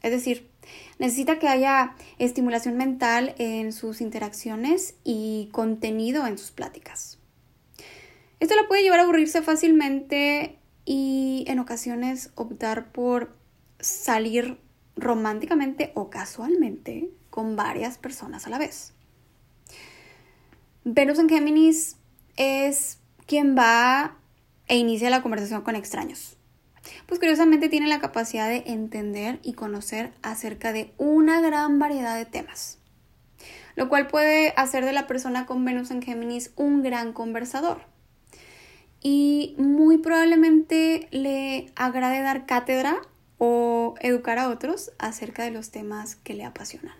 Es 0.00 0.10
decir, 0.10 0.48
necesita 0.98 1.38
que 1.38 1.48
haya 1.48 1.94
estimulación 2.18 2.78
mental 2.78 3.34
en 3.36 3.74
sus 3.74 4.00
interacciones 4.00 4.94
y 5.04 5.50
contenido 5.52 6.26
en 6.26 6.38
sus 6.38 6.50
pláticas. 6.50 7.18
Esto 8.40 8.54
la 8.56 8.66
puede 8.68 8.82
llevar 8.82 9.00
a 9.00 9.04
aburrirse 9.04 9.42
fácilmente 9.42 10.58
y 10.84 11.44
en 11.48 11.58
ocasiones 11.58 12.30
optar 12.34 12.92
por 12.92 13.36
salir 13.80 14.58
románticamente 14.96 15.92
o 15.94 16.10
casualmente 16.10 17.10
con 17.30 17.56
varias 17.56 17.98
personas 17.98 18.46
a 18.46 18.50
la 18.50 18.58
vez. 18.58 18.92
Venus 20.84 21.18
en 21.18 21.28
Géminis 21.28 21.96
es 22.36 22.98
quien 23.26 23.56
va 23.56 24.18
e 24.68 24.76
inicia 24.76 25.10
la 25.10 25.22
conversación 25.22 25.62
con 25.62 25.76
extraños. 25.76 26.36
Pues 27.06 27.18
curiosamente 27.18 27.68
tiene 27.68 27.88
la 27.88 28.00
capacidad 28.00 28.48
de 28.48 28.64
entender 28.66 29.40
y 29.42 29.54
conocer 29.54 30.12
acerca 30.22 30.72
de 30.72 30.92
una 30.98 31.40
gran 31.40 31.78
variedad 31.78 32.16
de 32.16 32.26
temas, 32.26 32.78
lo 33.74 33.88
cual 33.88 34.06
puede 34.06 34.52
hacer 34.56 34.84
de 34.84 34.92
la 34.92 35.06
persona 35.06 35.46
con 35.46 35.64
Venus 35.64 35.90
en 35.90 36.02
Géminis 36.02 36.52
un 36.56 36.82
gran 36.82 37.12
conversador. 37.14 37.93
Y 39.04 39.54
muy 39.58 39.98
probablemente 39.98 41.08
le 41.10 41.70
agrade 41.76 42.22
dar 42.22 42.46
cátedra 42.46 43.02
o 43.36 43.94
educar 44.00 44.38
a 44.38 44.48
otros 44.48 44.92
acerca 44.98 45.44
de 45.44 45.50
los 45.50 45.70
temas 45.70 46.16
que 46.16 46.32
le 46.32 46.44
apasionan. 46.44 46.96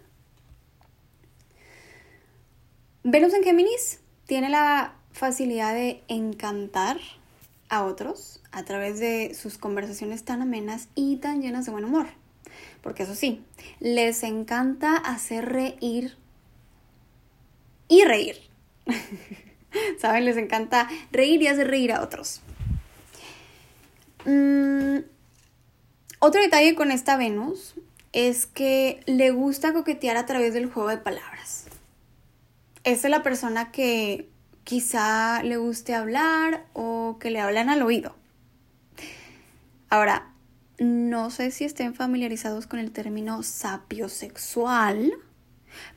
Venus 3.02 3.32
en 3.32 3.42
Géminis 3.42 4.00
tiene 4.26 4.50
la 4.50 4.94
facilidad 5.12 5.74
de 5.74 6.02
encantar 6.08 6.98
a 7.70 7.84
otros 7.84 8.42
a 8.52 8.64
través 8.64 9.00
de 9.00 9.34
sus 9.34 9.56
conversaciones 9.56 10.24
tan 10.24 10.42
amenas 10.42 10.88
y 10.94 11.16
tan 11.16 11.40
llenas 11.40 11.64
de 11.64 11.72
buen 11.72 11.84
humor. 11.84 12.06
Porque 12.82 13.04
eso 13.04 13.14
sí, 13.14 13.42
les 13.80 14.22
encanta 14.24 14.96
hacer 14.96 15.46
reír 15.46 16.16
y 17.88 18.04
reír. 18.04 18.36
¿Saben? 19.98 20.24
Les 20.24 20.36
encanta 20.36 20.88
reír 21.12 21.42
y 21.42 21.46
hacer 21.46 21.68
reír 21.68 21.92
a 21.92 22.02
otros. 22.02 22.40
Mm, 24.24 24.98
otro 26.18 26.40
detalle 26.40 26.74
con 26.74 26.90
esta 26.90 27.16
Venus 27.16 27.74
es 28.12 28.46
que 28.46 29.00
le 29.06 29.30
gusta 29.30 29.72
coquetear 29.72 30.16
a 30.16 30.26
través 30.26 30.54
del 30.54 30.70
juego 30.70 30.88
de 30.88 30.98
palabras. 30.98 31.66
Esta 32.84 33.08
es 33.08 33.10
la 33.10 33.22
persona 33.22 33.72
que 33.72 34.28
quizá 34.62 35.42
le 35.42 35.56
guste 35.56 35.94
hablar 35.94 36.64
o 36.72 37.18
que 37.18 37.30
le 37.30 37.40
hablan 37.40 37.68
al 37.68 37.82
oído. 37.82 38.14
Ahora, 39.90 40.30
no 40.78 41.30
sé 41.30 41.50
si 41.50 41.64
estén 41.64 41.94
familiarizados 41.94 42.66
con 42.66 42.78
el 42.78 42.90
término 42.90 43.42
sapiosexual, 43.42 45.12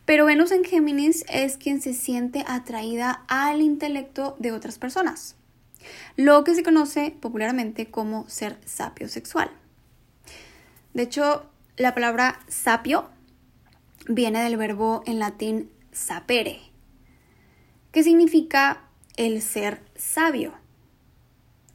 pero 0.06 0.26
Venus 0.26 0.52
en 0.52 0.64
Géminis 0.64 1.26
es 1.30 1.58
quien 1.58 1.82
se 1.82 1.94
siente 1.94 2.44
atraída 2.48 3.24
al 3.28 3.62
intelecto 3.62 4.36
de 4.40 4.52
otras 4.52 4.78
personas, 4.78 5.36
lo 6.16 6.44
que 6.44 6.56
se 6.56 6.64
conoce 6.64 7.16
popularmente 7.20 7.92
como 7.92 8.28
ser 8.30 8.58
sapiosexual. 8.66 9.52
De 10.94 11.04
hecho, 11.04 11.46
la 11.78 11.94
palabra 11.94 12.40
sapio 12.48 13.10
viene 14.08 14.42
del 14.42 14.58
verbo 14.58 15.04
en 15.06 15.20
latín 15.20 15.70
sapere, 15.92 16.62
¿Qué 17.92 18.04
significa 18.04 18.88
el 19.18 19.42
ser 19.42 19.82
sabio. 19.96 20.54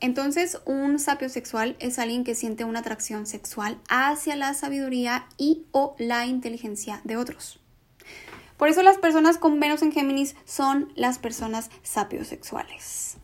Entonces, 0.00 0.58
un 0.64 0.98
sapio 0.98 1.28
sexual 1.28 1.76
es 1.78 1.98
alguien 1.98 2.24
que 2.24 2.34
siente 2.34 2.64
una 2.64 2.80
atracción 2.80 3.26
sexual 3.26 3.78
hacia 3.88 4.36
la 4.36 4.54
sabiduría 4.54 5.26
y 5.36 5.66
o 5.72 5.94
la 5.98 6.26
inteligencia 6.26 7.00
de 7.04 7.16
otros. 7.16 7.61
Por 8.62 8.68
eso 8.68 8.84
las 8.84 8.98
personas 8.98 9.38
con 9.38 9.58
Venus 9.58 9.82
en 9.82 9.90
Géminis 9.90 10.36
son 10.44 10.92
las 10.94 11.18
personas 11.18 11.68
sapiosexuales. 11.82 13.16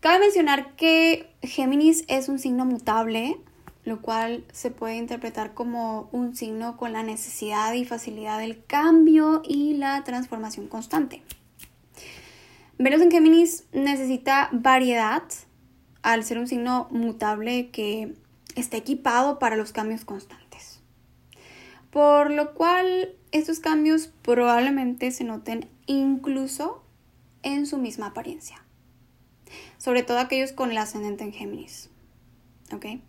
Cabe 0.00 0.18
mencionar 0.18 0.76
que 0.76 1.34
Géminis 1.40 2.04
es 2.08 2.28
un 2.28 2.38
signo 2.38 2.66
mutable, 2.66 3.40
lo 3.86 4.02
cual 4.02 4.44
se 4.52 4.70
puede 4.70 4.96
interpretar 4.96 5.54
como 5.54 6.10
un 6.12 6.36
signo 6.36 6.76
con 6.76 6.92
la 6.92 7.02
necesidad 7.02 7.72
y 7.72 7.86
facilidad 7.86 8.38
del 8.38 8.62
cambio 8.66 9.40
y 9.48 9.78
la 9.78 10.04
transformación 10.04 10.68
constante. 10.68 11.22
Venus 12.76 13.00
en 13.00 13.10
Géminis 13.10 13.64
necesita 13.72 14.50
variedad 14.52 15.22
al 16.02 16.22
ser 16.22 16.36
un 16.36 16.48
signo 16.48 16.86
mutable 16.90 17.70
que 17.70 18.12
está 18.56 18.76
equipado 18.76 19.38
para 19.38 19.56
los 19.56 19.72
cambios 19.72 20.04
constantes. 20.04 20.82
Por 21.90 22.30
lo 22.30 22.52
cual 22.52 23.16
estos 23.32 23.60
cambios 23.60 24.08
probablemente 24.22 25.10
se 25.10 25.24
noten 25.24 25.68
incluso 25.86 26.82
en 27.42 27.66
su 27.66 27.78
misma 27.78 28.08
apariencia. 28.08 28.64
Sobre 29.78 30.02
todo 30.02 30.18
aquellos 30.18 30.52
con 30.52 30.70
el 30.70 30.78
ascendente 30.78 31.24
en 31.24 31.32
Géminis. 31.32 31.90
¿Ok? 32.72 32.86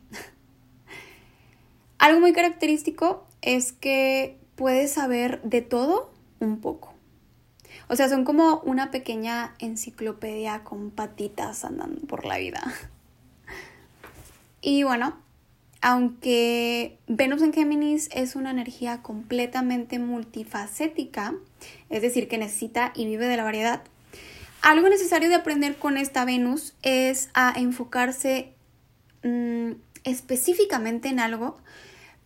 Algo 1.99 2.19
muy 2.19 2.33
característico 2.33 3.25
es 3.41 3.71
que 3.71 4.37
puedes 4.55 4.93
saber 4.93 5.41
de 5.43 5.61
todo 5.61 6.11
un 6.39 6.59
poco. 6.59 6.93
O 7.89 7.95
sea, 7.95 8.09
son 8.09 8.23
como 8.23 8.59
una 8.61 8.91
pequeña 8.91 9.55
enciclopedia 9.59 10.63
con 10.63 10.91
patitas 10.91 11.65
andando 11.65 12.01
por 12.07 12.25
la 12.25 12.37
vida. 12.37 12.63
Y 14.65 14.83
bueno, 14.83 15.17
aunque 15.83 16.97
Venus 17.07 17.41
en 17.41 17.51
Géminis 17.51 18.09
es 18.13 18.37
una 18.37 18.51
energía 18.51 19.01
completamente 19.01 19.99
multifacética, 19.99 21.35
es 21.89 22.01
decir, 22.01 22.29
que 22.29 22.37
necesita 22.37 22.93
y 22.95 23.05
vive 23.05 23.27
de 23.27 23.35
la 23.35 23.43
variedad, 23.43 23.83
algo 24.61 24.87
necesario 24.87 25.27
de 25.27 25.35
aprender 25.35 25.75
con 25.77 25.97
esta 25.97 26.23
Venus 26.23 26.73
es 26.83 27.29
a 27.33 27.53
enfocarse 27.57 28.53
mm, 29.23 29.71
específicamente 30.05 31.09
en 31.09 31.19
algo 31.19 31.57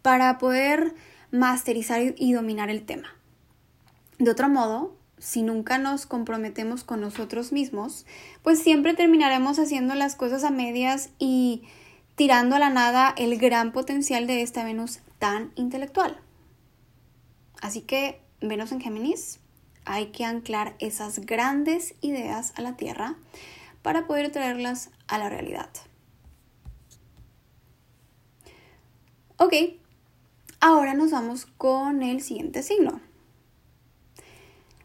para 0.03 0.37
poder 0.37 0.93
masterizar 1.31 2.13
y 2.15 2.33
dominar 2.33 2.69
el 2.69 2.85
tema. 2.85 3.15
De 4.19 4.29
otro 4.29 4.49
modo, 4.49 4.95
si 5.17 5.41
nunca 5.41 5.79
nos 5.79 6.05
comprometemos 6.05 6.83
con 6.83 7.01
nosotros 7.01 7.51
mismos, 7.51 8.05
pues 8.43 8.59
siempre 8.59 8.93
terminaremos 8.93 9.57
haciendo 9.57 9.95
las 9.95 10.15
cosas 10.15 10.43
a 10.43 10.51
medias 10.51 11.09
y 11.17 11.63
tirando 12.17 12.57
a 12.57 12.59
la 12.59 12.69
nada 12.69 13.13
el 13.15 13.37
gran 13.37 13.71
potencial 13.71 14.27
de 14.27 14.41
esta 14.41 14.65
Venus 14.65 14.99
tan 15.19 15.53
intelectual. 15.55 16.19
Así 17.61 17.79
que, 17.79 18.19
Venus 18.41 18.73
en 18.73 18.81
Géminis, 18.81 19.39
hay 19.85 20.07
que 20.07 20.25
anclar 20.25 20.75
esas 20.79 21.19
grandes 21.19 21.95
ideas 22.01 22.51
a 22.57 22.61
la 22.61 22.75
Tierra 22.75 23.15
para 23.81 24.05
poder 24.05 24.29
traerlas 24.33 24.89
a 25.07 25.17
la 25.17 25.29
realidad. 25.29 25.69
Ok, 29.37 29.53
Ahora 30.59 30.95
nos 30.95 31.11
vamos 31.11 31.45
con 31.45 32.01
el 32.01 32.21
siguiente 32.21 32.63
signo. 32.63 32.99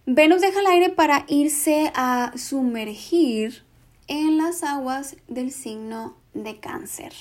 Venus 0.05 0.43
deja 0.43 0.61
el 0.61 0.67
aire 0.67 0.91
para 0.91 1.25
irse 1.29 1.91
a 1.95 2.33
sumergir 2.37 3.65
en 4.07 4.37
las 4.37 4.63
aguas 4.63 5.17
del 5.29 5.51
signo 5.51 6.17
de 6.35 6.61
cáncer. 6.61 7.13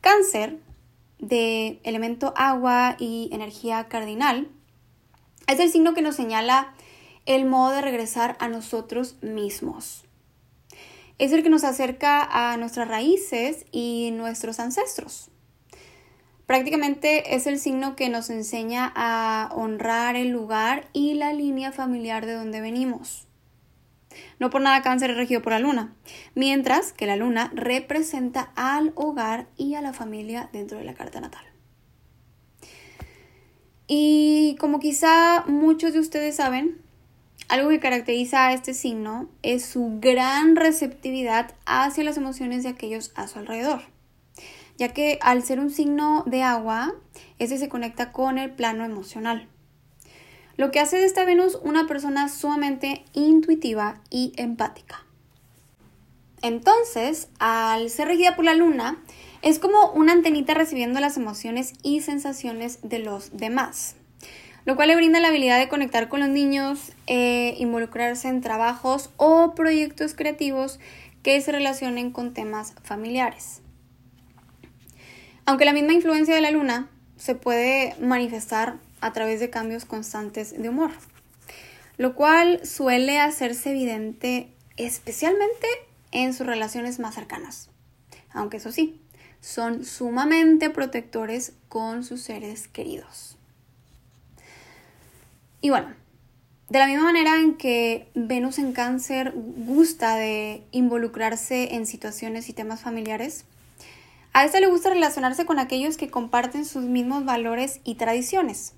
Cáncer, 0.00 0.58
de 1.18 1.80
elemento 1.82 2.32
agua 2.36 2.96
y 2.98 3.28
energía 3.32 3.88
cardinal, 3.88 4.48
es 5.46 5.60
el 5.60 5.70
signo 5.70 5.94
que 5.94 6.02
nos 6.02 6.16
señala 6.16 6.74
el 7.26 7.44
modo 7.44 7.72
de 7.72 7.82
regresar 7.82 8.36
a 8.40 8.48
nosotros 8.48 9.16
mismos. 9.22 10.04
Es 11.18 11.32
el 11.32 11.42
que 11.42 11.50
nos 11.50 11.64
acerca 11.64 12.22
a 12.22 12.56
nuestras 12.56 12.88
raíces 12.88 13.66
y 13.72 14.10
nuestros 14.12 14.60
ancestros. 14.60 15.30
Prácticamente 16.48 17.34
es 17.34 17.46
el 17.46 17.58
signo 17.58 17.94
que 17.94 18.08
nos 18.08 18.30
enseña 18.30 18.90
a 18.96 19.50
honrar 19.54 20.16
el 20.16 20.28
lugar 20.28 20.88
y 20.94 21.12
la 21.12 21.34
línea 21.34 21.72
familiar 21.72 22.24
de 22.24 22.32
donde 22.32 22.62
venimos. 22.62 23.27
No 24.38 24.50
por 24.50 24.60
nada 24.60 24.82
cáncer 24.82 25.10
es 25.10 25.16
regido 25.16 25.42
por 25.42 25.52
la 25.52 25.58
luna, 25.58 25.94
mientras 26.34 26.92
que 26.92 27.06
la 27.06 27.16
luna 27.16 27.50
representa 27.54 28.52
al 28.54 28.92
hogar 28.94 29.48
y 29.56 29.74
a 29.74 29.82
la 29.82 29.92
familia 29.92 30.48
dentro 30.52 30.78
de 30.78 30.84
la 30.84 30.94
carta 30.94 31.20
natal. 31.20 31.44
Y 33.86 34.56
como 34.60 34.80
quizá 34.80 35.44
muchos 35.46 35.92
de 35.92 36.00
ustedes 36.00 36.36
saben, 36.36 36.80
algo 37.48 37.70
que 37.70 37.80
caracteriza 37.80 38.46
a 38.46 38.52
este 38.52 38.74
signo 38.74 39.28
es 39.42 39.64
su 39.64 39.98
gran 40.00 40.56
receptividad 40.56 41.54
hacia 41.66 42.04
las 42.04 42.16
emociones 42.16 42.62
de 42.62 42.68
aquellos 42.68 43.12
a 43.14 43.26
su 43.26 43.38
alrededor 43.38 43.82
ya 44.78 44.94
que 44.94 45.18
al 45.20 45.42
ser 45.42 45.58
un 45.58 45.70
signo 45.70 46.22
de 46.26 46.42
agua, 46.42 46.94
ese 47.38 47.58
se 47.58 47.68
conecta 47.68 48.12
con 48.12 48.38
el 48.38 48.52
plano 48.52 48.84
emocional. 48.84 49.48
Lo 50.58 50.72
que 50.72 50.80
hace 50.80 50.98
de 50.98 51.04
esta 51.04 51.24
Venus 51.24 51.56
una 51.62 51.86
persona 51.86 52.28
sumamente 52.28 53.04
intuitiva 53.12 54.00
y 54.10 54.32
empática. 54.36 55.06
Entonces, 56.42 57.28
al 57.38 57.88
ser 57.90 58.08
regida 58.08 58.34
por 58.34 58.44
la 58.44 58.56
luna, 58.56 59.00
es 59.40 59.60
como 59.60 59.92
una 59.92 60.12
antenita 60.12 60.54
recibiendo 60.54 60.98
las 60.98 61.16
emociones 61.16 61.74
y 61.84 62.00
sensaciones 62.00 62.80
de 62.82 62.98
los 62.98 63.36
demás, 63.36 63.94
lo 64.64 64.74
cual 64.74 64.88
le 64.88 64.96
brinda 64.96 65.20
la 65.20 65.28
habilidad 65.28 65.60
de 65.60 65.68
conectar 65.68 66.08
con 66.08 66.18
los 66.18 66.28
niños, 66.28 66.90
e 67.06 67.54
involucrarse 67.58 68.26
en 68.26 68.40
trabajos 68.40 69.10
o 69.16 69.54
proyectos 69.54 70.14
creativos 70.14 70.80
que 71.22 71.40
se 71.40 71.52
relacionen 71.52 72.10
con 72.10 72.34
temas 72.34 72.74
familiares. 72.82 73.62
Aunque 75.46 75.64
la 75.64 75.72
misma 75.72 75.92
influencia 75.92 76.34
de 76.34 76.40
la 76.40 76.50
luna 76.50 76.90
se 77.16 77.36
puede 77.36 77.94
manifestar 78.00 78.80
a 79.00 79.12
través 79.12 79.40
de 79.40 79.50
cambios 79.50 79.84
constantes 79.84 80.60
de 80.60 80.68
humor, 80.68 80.90
lo 81.96 82.14
cual 82.14 82.64
suele 82.64 83.20
hacerse 83.20 83.70
evidente 83.70 84.48
especialmente 84.76 85.66
en 86.12 86.32
sus 86.34 86.46
relaciones 86.46 86.98
más 86.98 87.14
cercanas. 87.14 87.70
Aunque 88.32 88.58
eso 88.58 88.72
sí, 88.72 89.00
son 89.40 89.84
sumamente 89.84 90.70
protectores 90.70 91.52
con 91.68 92.04
sus 92.04 92.22
seres 92.22 92.68
queridos. 92.68 93.36
Y 95.60 95.70
bueno, 95.70 95.88
de 96.68 96.78
la 96.78 96.86
misma 96.86 97.04
manera 97.04 97.40
en 97.40 97.56
que 97.56 98.08
Venus 98.14 98.58
en 98.58 98.72
cáncer 98.72 99.32
gusta 99.34 100.16
de 100.16 100.62
involucrarse 100.70 101.74
en 101.74 101.86
situaciones 101.86 102.48
y 102.48 102.52
temas 102.52 102.80
familiares, 102.80 103.44
a 104.32 104.44
esta 104.44 104.60
le 104.60 104.68
gusta 104.68 104.90
relacionarse 104.90 105.46
con 105.46 105.58
aquellos 105.58 105.96
que 105.96 106.10
comparten 106.10 106.64
sus 106.64 106.84
mismos 106.84 107.24
valores 107.24 107.80
y 107.84 107.94
tradiciones, 107.94 108.74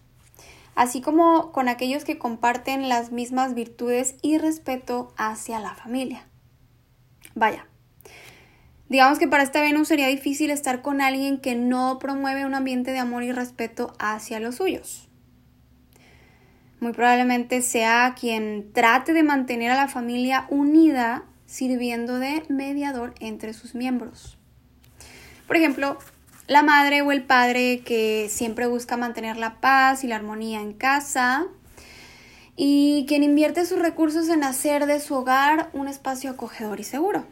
así 0.80 1.02
como 1.02 1.52
con 1.52 1.68
aquellos 1.68 2.06
que 2.06 2.16
comparten 2.16 2.88
las 2.88 3.12
mismas 3.12 3.54
virtudes 3.54 4.14
y 4.22 4.38
respeto 4.38 5.12
hacia 5.18 5.60
la 5.60 5.74
familia. 5.74 6.26
Vaya, 7.34 7.66
digamos 8.88 9.18
que 9.18 9.28
para 9.28 9.42
esta 9.42 9.60
Venus 9.60 9.88
sería 9.88 10.06
difícil 10.06 10.50
estar 10.50 10.80
con 10.80 11.02
alguien 11.02 11.38
que 11.38 11.54
no 11.54 11.98
promueve 11.98 12.46
un 12.46 12.54
ambiente 12.54 12.92
de 12.92 12.98
amor 12.98 13.24
y 13.24 13.30
respeto 13.30 13.92
hacia 13.98 14.40
los 14.40 14.54
suyos. 14.54 15.10
Muy 16.80 16.92
probablemente 16.92 17.60
sea 17.60 18.14
quien 18.18 18.72
trate 18.72 19.12
de 19.12 19.22
mantener 19.22 19.70
a 19.72 19.76
la 19.76 19.88
familia 19.88 20.46
unida 20.48 21.24
sirviendo 21.44 22.18
de 22.18 22.42
mediador 22.48 23.12
entre 23.20 23.52
sus 23.52 23.74
miembros. 23.74 24.38
Por 25.46 25.56
ejemplo, 25.56 25.98
la 26.50 26.64
madre 26.64 27.00
o 27.02 27.12
el 27.12 27.22
padre 27.22 27.82
que 27.84 28.28
siempre 28.28 28.66
busca 28.66 28.96
mantener 28.96 29.36
la 29.36 29.60
paz 29.60 30.02
y 30.02 30.08
la 30.08 30.16
armonía 30.16 30.60
en 30.60 30.72
casa 30.72 31.46
y 32.56 33.04
quien 33.06 33.22
invierte 33.22 33.64
sus 33.64 33.78
recursos 33.78 34.28
en 34.28 34.42
hacer 34.42 34.86
de 34.86 34.98
su 34.98 35.14
hogar 35.14 35.70
un 35.74 35.86
espacio 35.86 36.28
acogedor 36.28 36.80
y 36.80 36.82
seguro. 36.82 37.24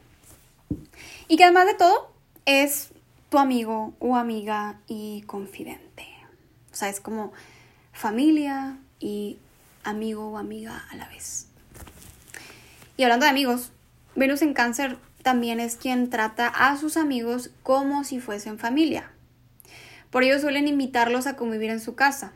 Y 1.27 1.37
que 1.37 1.43
además 1.43 1.67
de 1.67 1.75
todo 1.75 2.13
es 2.47 2.91
tu 3.29 3.39
amigo 3.39 3.93
o 3.99 4.15
amiga 4.15 4.79
y 4.87 5.23
confidente. 5.23 6.07
O 6.71 6.77
sea, 6.77 6.89
es 6.89 7.01
como 7.01 7.33
familia 7.93 8.79
y 9.01 9.39
amigo 9.83 10.29
o 10.29 10.39
amiga 10.39 10.87
a 10.93 10.95
la 10.95 11.09
vez. 11.09 11.49
Y 12.97 13.03
hablando 13.03 13.25
de 13.25 13.31
amigos, 13.31 13.73
Venus 14.15 14.43
en 14.43 14.55
cáncer 14.55 14.97
también 15.23 15.61
es 15.61 15.77
quien 15.77 16.11
trata 16.11 16.49
a 16.49 16.77
sus 16.77 16.97
amigos 16.97 17.51
como 17.63 18.05
si 18.05 18.21
fuesen 18.21 18.59
familia. 18.59 19.11
Por 20.11 20.25
ello 20.25 20.39
suelen 20.39 20.69
invitarlos 20.69 21.27
a 21.27 21.37
convivir 21.37 21.71
en 21.71 21.81
su 21.81 21.95
casa, 21.95 22.33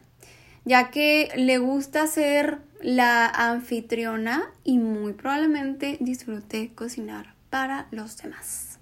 ya 0.65 0.91
que 0.91 1.31
le 1.37 1.59
gusta 1.59 2.07
ser 2.07 2.59
la 2.81 3.27
anfitriona 3.27 4.51
y 4.65 4.79
muy 4.79 5.13
probablemente 5.13 5.97
disfrute 6.01 6.73
cocinar 6.75 7.35
para 7.51 7.87
los 7.91 8.17
demás. 8.19 8.79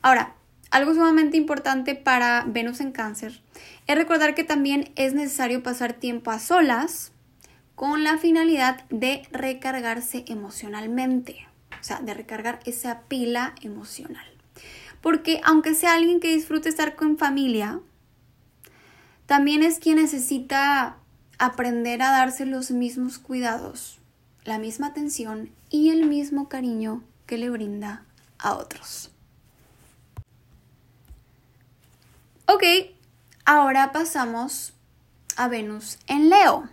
Ahora, 0.00 0.34
algo 0.70 0.94
sumamente 0.94 1.36
importante 1.36 1.94
para 1.94 2.44
Venus 2.46 2.80
en 2.80 2.92
cáncer 2.92 3.40
es 3.86 3.96
recordar 3.96 4.34
que 4.34 4.44
también 4.44 4.92
es 4.96 5.14
necesario 5.14 5.62
pasar 5.62 5.94
tiempo 5.94 6.30
a 6.30 6.38
solas 6.38 7.12
con 7.74 8.04
la 8.04 8.18
finalidad 8.18 8.84
de 8.90 9.22
recargarse 9.32 10.24
emocionalmente. 10.26 11.47
O 11.80 11.84
sea, 11.84 12.00
de 12.00 12.14
recargar 12.14 12.60
esa 12.64 13.02
pila 13.02 13.54
emocional. 13.62 14.26
Porque 15.00 15.40
aunque 15.44 15.74
sea 15.74 15.94
alguien 15.94 16.20
que 16.20 16.34
disfrute 16.34 16.68
estar 16.68 16.96
con 16.96 17.18
familia, 17.18 17.80
también 19.26 19.62
es 19.62 19.78
quien 19.78 19.96
necesita 19.96 20.96
aprender 21.38 22.02
a 22.02 22.10
darse 22.10 22.46
los 22.46 22.70
mismos 22.70 23.18
cuidados, 23.18 24.00
la 24.44 24.58
misma 24.58 24.88
atención 24.88 25.50
y 25.70 25.90
el 25.90 26.06
mismo 26.06 26.48
cariño 26.48 27.02
que 27.26 27.38
le 27.38 27.50
brinda 27.50 28.04
a 28.38 28.54
otros. 28.54 29.10
Ok, 32.46 32.64
ahora 33.44 33.92
pasamos 33.92 34.72
a 35.36 35.48
Venus 35.48 35.98
en 36.06 36.30
Leo. 36.30 36.68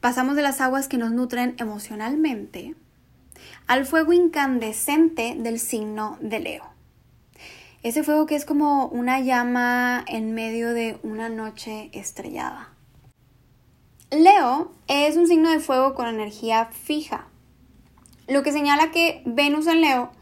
Pasamos 0.00 0.34
de 0.34 0.42
las 0.42 0.60
aguas 0.60 0.88
que 0.88 0.98
nos 0.98 1.12
nutren 1.12 1.54
emocionalmente 1.58 2.74
al 3.72 3.86
fuego 3.86 4.12
incandescente 4.12 5.34
del 5.34 5.58
signo 5.58 6.18
de 6.20 6.40
Leo. 6.40 6.64
Ese 7.82 8.02
fuego 8.02 8.26
que 8.26 8.34
es 8.34 8.44
como 8.44 8.88
una 8.88 9.20
llama 9.20 10.04
en 10.06 10.34
medio 10.34 10.74
de 10.74 10.98
una 11.02 11.30
noche 11.30 11.88
estrellada. 11.94 12.68
Leo 14.10 14.72
es 14.88 15.16
un 15.16 15.26
signo 15.26 15.50
de 15.50 15.58
fuego 15.58 15.94
con 15.94 16.06
energía 16.06 16.66
fija, 16.66 17.28
lo 18.28 18.42
que 18.42 18.52
señala 18.52 18.90
que 18.90 19.22
Venus 19.24 19.66
en 19.66 19.80
Leo 19.80 20.12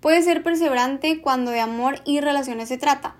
puede 0.00 0.20
ser 0.20 0.42
perseverante 0.42 1.22
cuando 1.22 1.50
de 1.50 1.60
amor 1.60 2.02
y 2.04 2.20
relaciones 2.20 2.68
se 2.68 2.76
trata. 2.76 3.16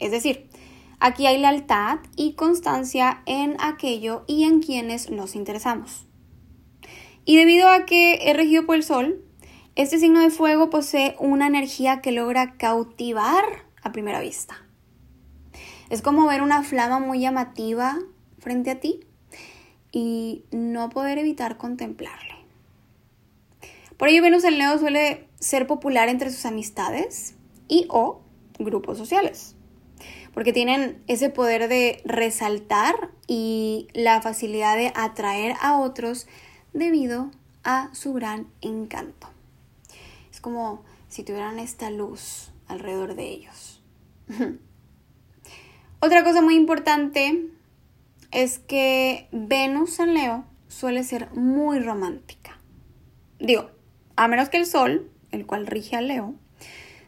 Es 0.00 0.10
decir, 0.10 0.50
aquí 0.98 1.28
hay 1.28 1.38
lealtad 1.38 2.00
y 2.16 2.32
constancia 2.32 3.22
en 3.26 3.56
aquello 3.60 4.24
y 4.26 4.42
en 4.42 4.60
quienes 4.60 5.08
nos 5.08 5.36
interesamos. 5.36 6.09
Y 7.30 7.36
debido 7.36 7.68
a 7.68 7.86
que 7.86 8.28
es 8.28 8.36
regido 8.36 8.66
por 8.66 8.74
el 8.74 8.82
Sol, 8.82 9.22
este 9.76 10.00
signo 10.00 10.18
de 10.18 10.30
fuego 10.30 10.68
posee 10.68 11.14
una 11.20 11.46
energía 11.46 12.00
que 12.00 12.10
logra 12.10 12.54
cautivar 12.56 13.44
a 13.84 13.92
primera 13.92 14.18
vista. 14.18 14.66
Es 15.90 16.02
como 16.02 16.26
ver 16.26 16.42
una 16.42 16.64
flama 16.64 16.98
muy 16.98 17.20
llamativa 17.20 17.96
frente 18.40 18.72
a 18.72 18.80
ti 18.80 18.98
y 19.92 20.42
no 20.50 20.90
poder 20.90 21.18
evitar 21.18 21.56
contemplarle. 21.56 22.34
Por 23.96 24.08
ello 24.08 24.22
Venus 24.22 24.42
en 24.42 24.58
Leo 24.58 24.76
suele 24.78 25.28
ser 25.38 25.68
popular 25.68 26.08
entre 26.08 26.30
sus 26.30 26.44
amistades 26.46 27.36
y 27.68 27.86
o 27.90 28.22
grupos 28.58 28.98
sociales, 28.98 29.54
porque 30.34 30.52
tienen 30.52 31.00
ese 31.06 31.30
poder 31.30 31.68
de 31.68 32.02
resaltar 32.04 33.12
y 33.28 33.86
la 33.94 34.20
facilidad 34.20 34.76
de 34.76 34.90
atraer 34.96 35.54
a 35.60 35.78
otros 35.78 36.26
debido 36.72 37.30
a 37.64 37.90
su 37.94 38.12
gran 38.12 38.46
encanto. 38.60 39.28
Es 40.30 40.40
como 40.40 40.82
si 41.08 41.24
tuvieran 41.24 41.58
esta 41.58 41.90
luz 41.90 42.50
alrededor 42.68 43.14
de 43.14 43.28
ellos. 43.28 43.82
Otra 46.00 46.24
cosa 46.24 46.40
muy 46.40 46.54
importante 46.54 47.50
es 48.30 48.58
que 48.58 49.28
Venus 49.32 49.98
en 49.98 50.14
Leo 50.14 50.44
suele 50.68 51.04
ser 51.04 51.30
muy 51.34 51.80
romántica. 51.80 52.58
Digo, 53.38 53.70
a 54.16 54.28
menos 54.28 54.48
que 54.48 54.58
el 54.58 54.66
Sol, 54.66 55.10
el 55.30 55.46
cual 55.46 55.66
rige 55.66 55.96
a 55.96 56.00
Leo, 56.00 56.34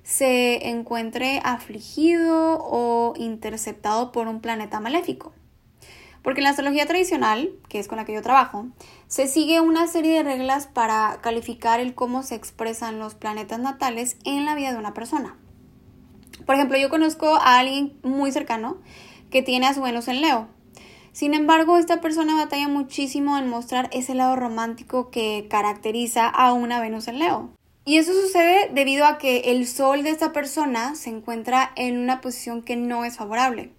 se 0.02 0.68
encuentre 0.68 1.40
afligido 1.44 2.58
o 2.60 3.14
interceptado 3.16 4.12
por 4.12 4.26
un 4.26 4.40
planeta 4.40 4.80
maléfico. 4.80 5.32
Porque 6.22 6.40
en 6.40 6.44
la 6.44 6.50
astrología 6.50 6.86
tradicional, 6.86 7.52
que 7.68 7.78
es 7.78 7.88
con 7.88 7.96
la 7.96 8.04
que 8.04 8.14
yo 8.14 8.22
trabajo, 8.22 8.66
se 9.08 9.26
sigue 9.26 9.60
una 9.60 9.86
serie 9.86 10.14
de 10.14 10.22
reglas 10.22 10.66
para 10.66 11.18
calificar 11.20 11.80
el 11.80 11.94
cómo 11.94 12.22
se 12.22 12.34
expresan 12.34 12.98
los 12.98 13.14
planetas 13.14 13.58
natales 13.58 14.16
en 14.24 14.44
la 14.44 14.54
vida 14.54 14.72
de 14.72 14.78
una 14.78 14.94
persona. 14.94 15.36
Por 16.46 16.54
ejemplo, 16.54 16.78
yo 16.78 16.90
conozco 16.90 17.34
a 17.36 17.58
alguien 17.58 17.98
muy 18.02 18.32
cercano 18.32 18.78
que 19.30 19.42
tiene 19.42 19.66
a 19.66 19.74
su 19.74 19.82
Venus 19.82 20.08
en 20.08 20.20
Leo, 20.20 20.48
sin 21.12 21.34
embargo, 21.34 21.76
esta 21.76 22.00
persona 22.00 22.36
batalla 22.36 22.68
muchísimo 22.68 23.36
en 23.36 23.48
mostrar 23.48 23.90
ese 23.92 24.14
lado 24.14 24.34
romántico 24.34 25.10
que 25.10 25.46
caracteriza 25.50 26.26
a 26.26 26.54
una 26.54 26.80
Venus 26.80 27.06
en 27.06 27.18
Leo. 27.18 27.50
Y 27.84 27.98
eso 27.98 28.14
sucede 28.14 28.70
debido 28.72 29.04
a 29.04 29.18
que 29.18 29.52
el 29.52 29.66
sol 29.66 30.04
de 30.04 30.10
esta 30.10 30.32
persona 30.32 30.94
se 30.94 31.10
encuentra 31.10 31.70
en 31.76 31.98
una 31.98 32.22
posición 32.22 32.62
que 32.62 32.76
no 32.76 33.04
es 33.04 33.18
favorable. 33.18 33.72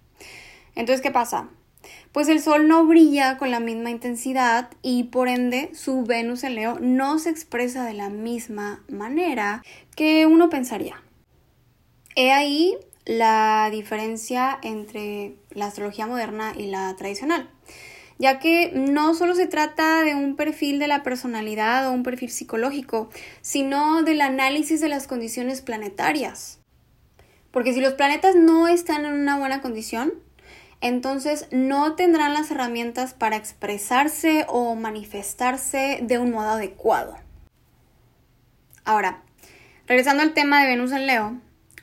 Entonces, 0.76 1.00
¿qué 1.00 1.10
pasa? 1.10 1.48
Pues 2.14 2.28
el 2.28 2.40
sol 2.40 2.68
no 2.68 2.86
brilla 2.86 3.38
con 3.38 3.50
la 3.50 3.58
misma 3.58 3.90
intensidad 3.90 4.70
y 4.82 5.02
por 5.02 5.26
ende 5.26 5.74
su 5.74 6.04
Venus 6.04 6.44
en 6.44 6.54
Leo 6.54 6.78
no 6.80 7.18
se 7.18 7.28
expresa 7.28 7.84
de 7.84 7.92
la 7.92 8.08
misma 8.08 8.84
manera 8.88 9.64
que 9.96 10.24
uno 10.24 10.48
pensaría. 10.48 11.02
He 12.14 12.30
ahí 12.30 12.76
la 13.04 13.68
diferencia 13.72 14.60
entre 14.62 15.34
la 15.50 15.66
astrología 15.66 16.06
moderna 16.06 16.52
y 16.56 16.68
la 16.68 16.94
tradicional, 16.94 17.50
ya 18.20 18.38
que 18.38 18.70
no 18.72 19.14
solo 19.14 19.34
se 19.34 19.48
trata 19.48 20.04
de 20.04 20.14
un 20.14 20.36
perfil 20.36 20.78
de 20.78 20.86
la 20.86 21.02
personalidad 21.02 21.88
o 21.88 21.92
un 21.92 22.04
perfil 22.04 22.30
psicológico, 22.30 23.10
sino 23.40 24.04
del 24.04 24.20
análisis 24.20 24.80
de 24.80 24.88
las 24.88 25.08
condiciones 25.08 25.62
planetarias. 25.62 26.60
Porque 27.50 27.72
si 27.72 27.80
los 27.80 27.94
planetas 27.94 28.36
no 28.36 28.68
están 28.68 29.04
en 29.04 29.14
una 29.14 29.36
buena 29.36 29.60
condición, 29.60 30.12
entonces 30.84 31.48
no 31.50 31.94
tendrán 31.94 32.34
las 32.34 32.50
herramientas 32.50 33.14
para 33.14 33.36
expresarse 33.36 34.44
o 34.48 34.74
manifestarse 34.74 36.00
de 36.02 36.18
un 36.18 36.30
modo 36.30 36.50
adecuado. 36.50 37.16
Ahora, 38.84 39.22
regresando 39.86 40.22
al 40.22 40.34
tema 40.34 40.60
de 40.60 40.68
Venus 40.68 40.92
en 40.92 41.06
Leo, 41.06 41.38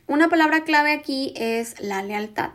una 0.05 0.29
palabra 0.29 0.65
clave 0.65 0.93
aquí 0.93 1.33
es 1.35 1.79
la 1.79 2.03
lealtad. 2.03 2.51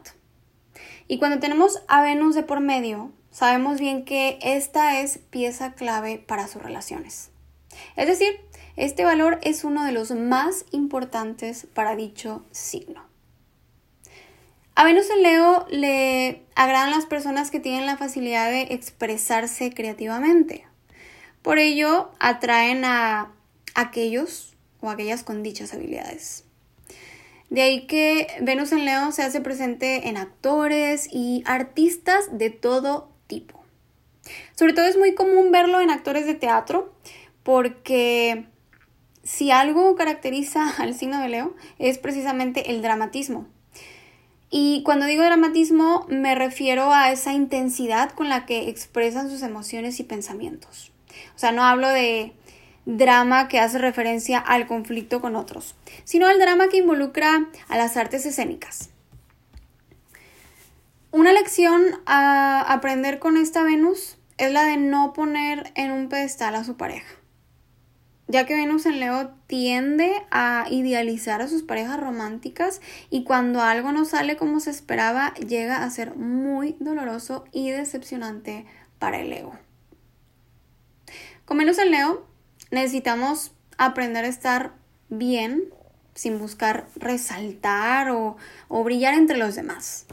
Y 1.09 1.19
cuando 1.19 1.41
tenemos 1.41 1.83
a 1.89 2.01
Venus 2.01 2.37
de 2.37 2.45
por 2.45 2.61
medio, 2.61 3.11
sabemos 3.33 3.81
bien 3.81 4.05
que 4.05 4.39
esta 4.41 5.01
es 5.01 5.19
pieza 5.19 5.73
clave 5.73 6.23
para 6.25 6.47
sus 6.47 6.63
relaciones. 6.63 7.31
Es 7.97 8.07
decir, 8.07 8.41
este 8.77 9.05
valor 9.05 9.41
es 9.43 9.65
uno 9.65 9.83
de 9.83 9.91
los 9.91 10.13
más 10.13 10.65
importantes 10.71 11.67
para 11.75 11.97
dicho 11.97 12.47
signo. 12.53 13.06
A 14.79 14.85
Venus 14.85 15.09
en 15.09 15.23
Leo 15.23 15.67
le 15.71 16.43
agradan 16.55 16.91
las 16.91 17.07
personas 17.07 17.51
que 17.51 17.61
tienen 17.61 17.87
la 17.87 17.97
facilidad 17.97 18.51
de 18.51 18.75
expresarse 18.75 19.73
creativamente. 19.73 20.67
Por 21.41 21.59
ello, 21.59 22.11
atraen 22.19 22.85
a 22.85 23.33
aquellos 23.75 24.55
o 24.81 24.91
aquellas 24.91 25.23
con 25.23 25.43
dichas 25.43 25.73
habilidades. 25.73 26.45
De 27.49 27.63
ahí 27.63 27.87
que 27.87 28.27
Venus 28.43 28.71
en 28.73 28.85
León 28.85 29.15
se 29.15 29.23
hace 29.23 29.41
presente 29.41 30.09
en 30.09 30.19
actores 30.19 31.09
y 31.11 31.43
artistas 31.47 32.37
de 32.37 32.51
todo 32.51 33.09
tipo. 33.29 33.65
Sobre 34.57 34.75
todo 34.75 34.85
es 34.85 34.99
muy 34.99 35.15
común 35.15 35.53
verlo 35.53 35.81
en 35.81 35.89
actores 35.89 36.27
de 36.27 36.35
teatro 36.35 36.93
porque 37.45 38.45
si 39.23 39.51
algo 39.51 39.95
caracteriza 39.97 40.69
al 40.79 40.93
signo 40.93 41.19
de 41.19 41.31
Leo 41.31 41.55
es 41.79 41.97
precisamente 41.97 42.73
el 42.73 42.83
dramatismo. 42.83 43.47
Y 44.51 44.83
cuando 44.85 45.07
digo 45.07 45.25
dramatismo 45.25 46.07
me 46.09 46.35
refiero 46.35 46.93
a 46.93 47.11
esa 47.11 47.33
intensidad 47.33 48.11
con 48.11 48.29
la 48.29 48.47
que 48.47 48.69
expresan 48.69 49.29
sus 49.29 49.43
emociones 49.43 49.99
y 50.01 50.05
pensamientos. 50.05 50.93
O 51.35 51.39
sea, 51.39 51.53
no 51.53 51.65
hablo 51.65 51.89
de 51.89 52.33
drama 52.85 53.49
que 53.49 53.59
hace 53.59 53.79
referencia 53.79 54.39
al 54.39 54.67
conflicto 54.67 55.21
con 55.21 55.35
otros, 55.35 55.75
sino 56.05 56.29
al 56.29 56.39
drama 56.39 56.69
que 56.69 56.79
involucra 56.79 57.49
a 57.69 57.77
las 57.77 57.97
artes 57.97 58.25
escénicas. 58.25 58.91
Una 61.11 61.33
lección 61.33 61.83
a 62.07 62.61
aprender 62.73 63.19
con 63.19 63.37
esta 63.37 63.63
Venus 63.63 64.19
es 64.39 64.53
la 64.53 64.65
de 64.65 64.77
no 64.77 65.13
poner 65.13 65.73
en 65.75 65.91
un 65.91 66.09
pedestal 66.09 66.55
a 66.55 66.65
su 66.65 66.77
pareja, 66.77 67.07
ya 68.29 68.45
que 68.45 68.55
Venus 68.55 68.87
en 68.87 69.01
Leo 69.01 69.31
tiende 69.47 70.13
a 70.31 70.67
idealizar 70.71 71.43
a 71.43 71.49
sus 71.49 71.63
parejas 71.63 72.01
románticas 72.01 72.81
y 73.11 73.25
cuando 73.25 73.63
algo 73.63 73.93
no 73.93 74.05
sale 74.05 74.37
como 74.37 74.61
se 74.61 74.71
esperaba 74.71 75.35
llega 75.35 75.85
a 75.85 75.91
ser 75.91 76.17
muy 76.17 76.77
doloroso 76.81 77.45
y 77.53 77.71
decepcionante 77.71 78.67
para 78.99 79.21
el 79.21 79.33
ego. 79.33 79.57
Con 81.45 81.59
Venus 81.59 81.79
en 81.79 81.93
Leo 81.93 82.27
necesitamos 82.71 83.53
aprender 83.79 84.25
a 84.25 84.29
estar 84.29 84.73
bien 85.09 85.65
sin 86.15 86.39
buscar 86.39 86.89
resaltar 86.97 88.11
o, 88.11 88.37
brillar 88.83 89.15
entre 89.15 89.37
los 89.37 89.55
demás. 89.55 90.07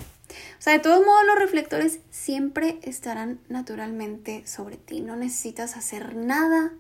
O 0.59 0.61
sea, 0.61 0.73
de 0.73 0.79
todos 0.79 1.05
modos 1.05 1.25
los 1.25 1.39
reflectores 1.39 1.99
siempre 2.11 2.77
estarán 2.83 3.39
naturalmente 3.49 4.45
sobre 4.45 4.77
ti. 4.77 5.01
No 5.01 5.15
necesitas 5.15 5.75
hacer 5.75 6.15
nada 6.15 6.73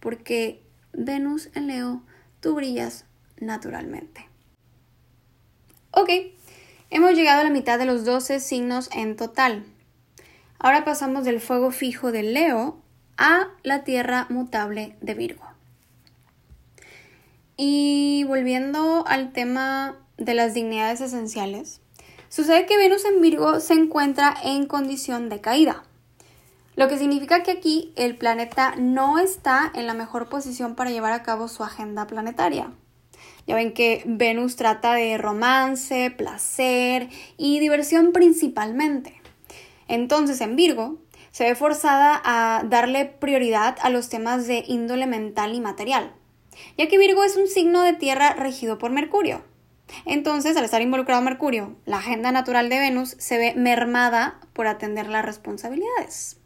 porque 0.00 0.62
Venus 0.92 1.48
en 1.54 1.66
Leo, 1.66 2.02
tú 2.40 2.54
brillas 2.54 3.06
naturalmente. 3.38 4.28
Ok, 5.90 6.10
hemos 6.90 7.12
llegado 7.12 7.40
a 7.40 7.44
la 7.44 7.50
mitad 7.50 7.78
de 7.78 7.84
los 7.84 8.04
12 8.04 8.40
signos 8.40 8.88
en 8.92 9.16
total. 9.16 9.64
Ahora 10.58 10.84
pasamos 10.84 11.24
del 11.24 11.40
fuego 11.40 11.70
fijo 11.70 12.12
de 12.12 12.22
Leo 12.22 12.80
a 13.16 13.48
la 13.62 13.84
tierra 13.84 14.26
mutable 14.30 14.96
de 15.00 15.14
Virgo. 15.14 15.44
Y 17.56 18.24
volviendo 18.26 19.04
al 19.06 19.32
tema 19.32 19.96
de 20.16 20.34
las 20.34 20.54
dignidades 20.54 21.00
esenciales, 21.00 21.80
sucede 22.28 22.66
que 22.66 22.76
Venus 22.76 23.04
en 23.04 23.20
Virgo 23.20 23.60
se 23.60 23.74
encuentra 23.74 24.34
en 24.42 24.66
condición 24.66 25.28
de 25.28 25.40
caída. 25.40 25.84
Lo 26.74 26.88
que 26.88 26.96
significa 26.96 27.42
que 27.42 27.50
aquí 27.50 27.92
el 27.96 28.16
planeta 28.16 28.74
no 28.78 29.18
está 29.18 29.70
en 29.74 29.86
la 29.86 29.94
mejor 29.94 30.30
posición 30.30 30.74
para 30.74 30.90
llevar 30.90 31.12
a 31.12 31.22
cabo 31.22 31.48
su 31.48 31.62
agenda 31.62 32.06
planetaria. 32.06 32.72
Ya 33.46 33.54
ven 33.54 33.74
que 33.74 34.02
Venus 34.06 34.56
trata 34.56 34.94
de 34.94 35.18
romance, 35.18 36.10
placer 36.10 37.10
y 37.36 37.60
diversión 37.60 38.12
principalmente. 38.12 39.20
Entonces 39.86 40.40
en 40.40 40.56
Virgo 40.56 40.98
se 41.30 41.44
ve 41.44 41.54
forzada 41.54 42.20
a 42.24 42.62
darle 42.64 43.04
prioridad 43.04 43.76
a 43.82 43.90
los 43.90 44.08
temas 44.08 44.46
de 44.46 44.64
índole 44.66 45.06
mental 45.06 45.54
y 45.54 45.60
material, 45.60 46.14
ya 46.78 46.88
que 46.88 46.98
Virgo 46.98 47.24
es 47.24 47.36
un 47.36 47.48
signo 47.48 47.82
de 47.82 47.92
tierra 47.94 48.32
regido 48.34 48.78
por 48.78 48.90
Mercurio. 48.90 49.42
Entonces, 50.06 50.56
al 50.56 50.64
estar 50.64 50.80
involucrado 50.80 51.20
Mercurio, 51.20 51.76
la 51.84 51.98
agenda 51.98 52.32
natural 52.32 52.70
de 52.70 52.78
Venus 52.78 53.14
se 53.18 53.36
ve 53.36 53.54
mermada 53.56 54.40
por 54.54 54.66
atender 54.66 55.08
las 55.08 55.24
responsabilidades. 55.24 56.41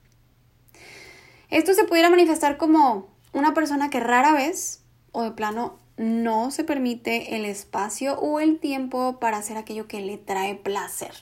Esto 1.51 1.75
se 1.75 1.85
pudiera 1.85 2.11
manifestar 2.11 2.57
como 2.57 3.09
una 3.33 3.55
persona 3.55 3.91
que 3.91 4.01
rara 4.01 4.33
vez 4.33 4.83
o 5.13 5.23
de 5.23 5.31
plano 5.31 5.79
no 5.97 6.51
se 6.51 6.65
permite 6.65 7.37
el 7.37 7.45
espacio 7.45 8.19
o 8.19 8.41
el 8.41 8.59
tiempo 8.59 9.19
para 9.19 9.39
hacer 9.39 9.57
aquello 9.57 9.87
que 9.87 10.01
le 10.01 10.19
trae 10.19 10.55
placer. 10.55 11.13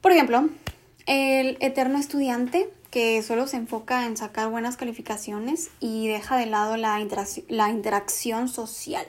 Por 0.00 0.12
ejemplo, 0.12 0.48
el 1.06 1.56
eterno 1.60 1.98
estudiante 1.98 2.70
que 2.90 3.22
solo 3.22 3.46
se 3.46 3.56
enfoca 3.56 4.06
en 4.06 4.16
sacar 4.16 4.48
buenas 4.50 4.76
calificaciones 4.76 5.70
y 5.80 6.08
deja 6.08 6.36
de 6.36 6.46
lado 6.46 6.76
la, 6.76 7.04
la 7.48 7.70
interacción 7.70 8.48
social. 8.48 9.06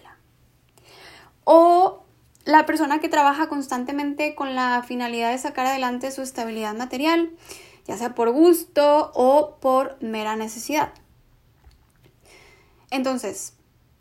O 1.44 2.04
la 2.46 2.66
persona 2.66 3.00
que 3.00 3.10
trabaja 3.10 3.48
constantemente 3.48 4.36
con 4.36 4.56
la 4.56 4.84
finalidad 4.88 5.32
de 5.32 5.38
sacar 5.38 5.68
adelante 5.68 6.12
su 6.12 6.22
estabilidad 6.22 6.76
material 6.76 7.32
ya 7.88 7.98
sea 7.98 8.14
por 8.16 8.32
gusto 8.32 9.12
o 9.16 9.58
por 9.60 10.02
mera 10.04 10.36
necesidad. 10.36 10.94
Entonces, 12.92 13.54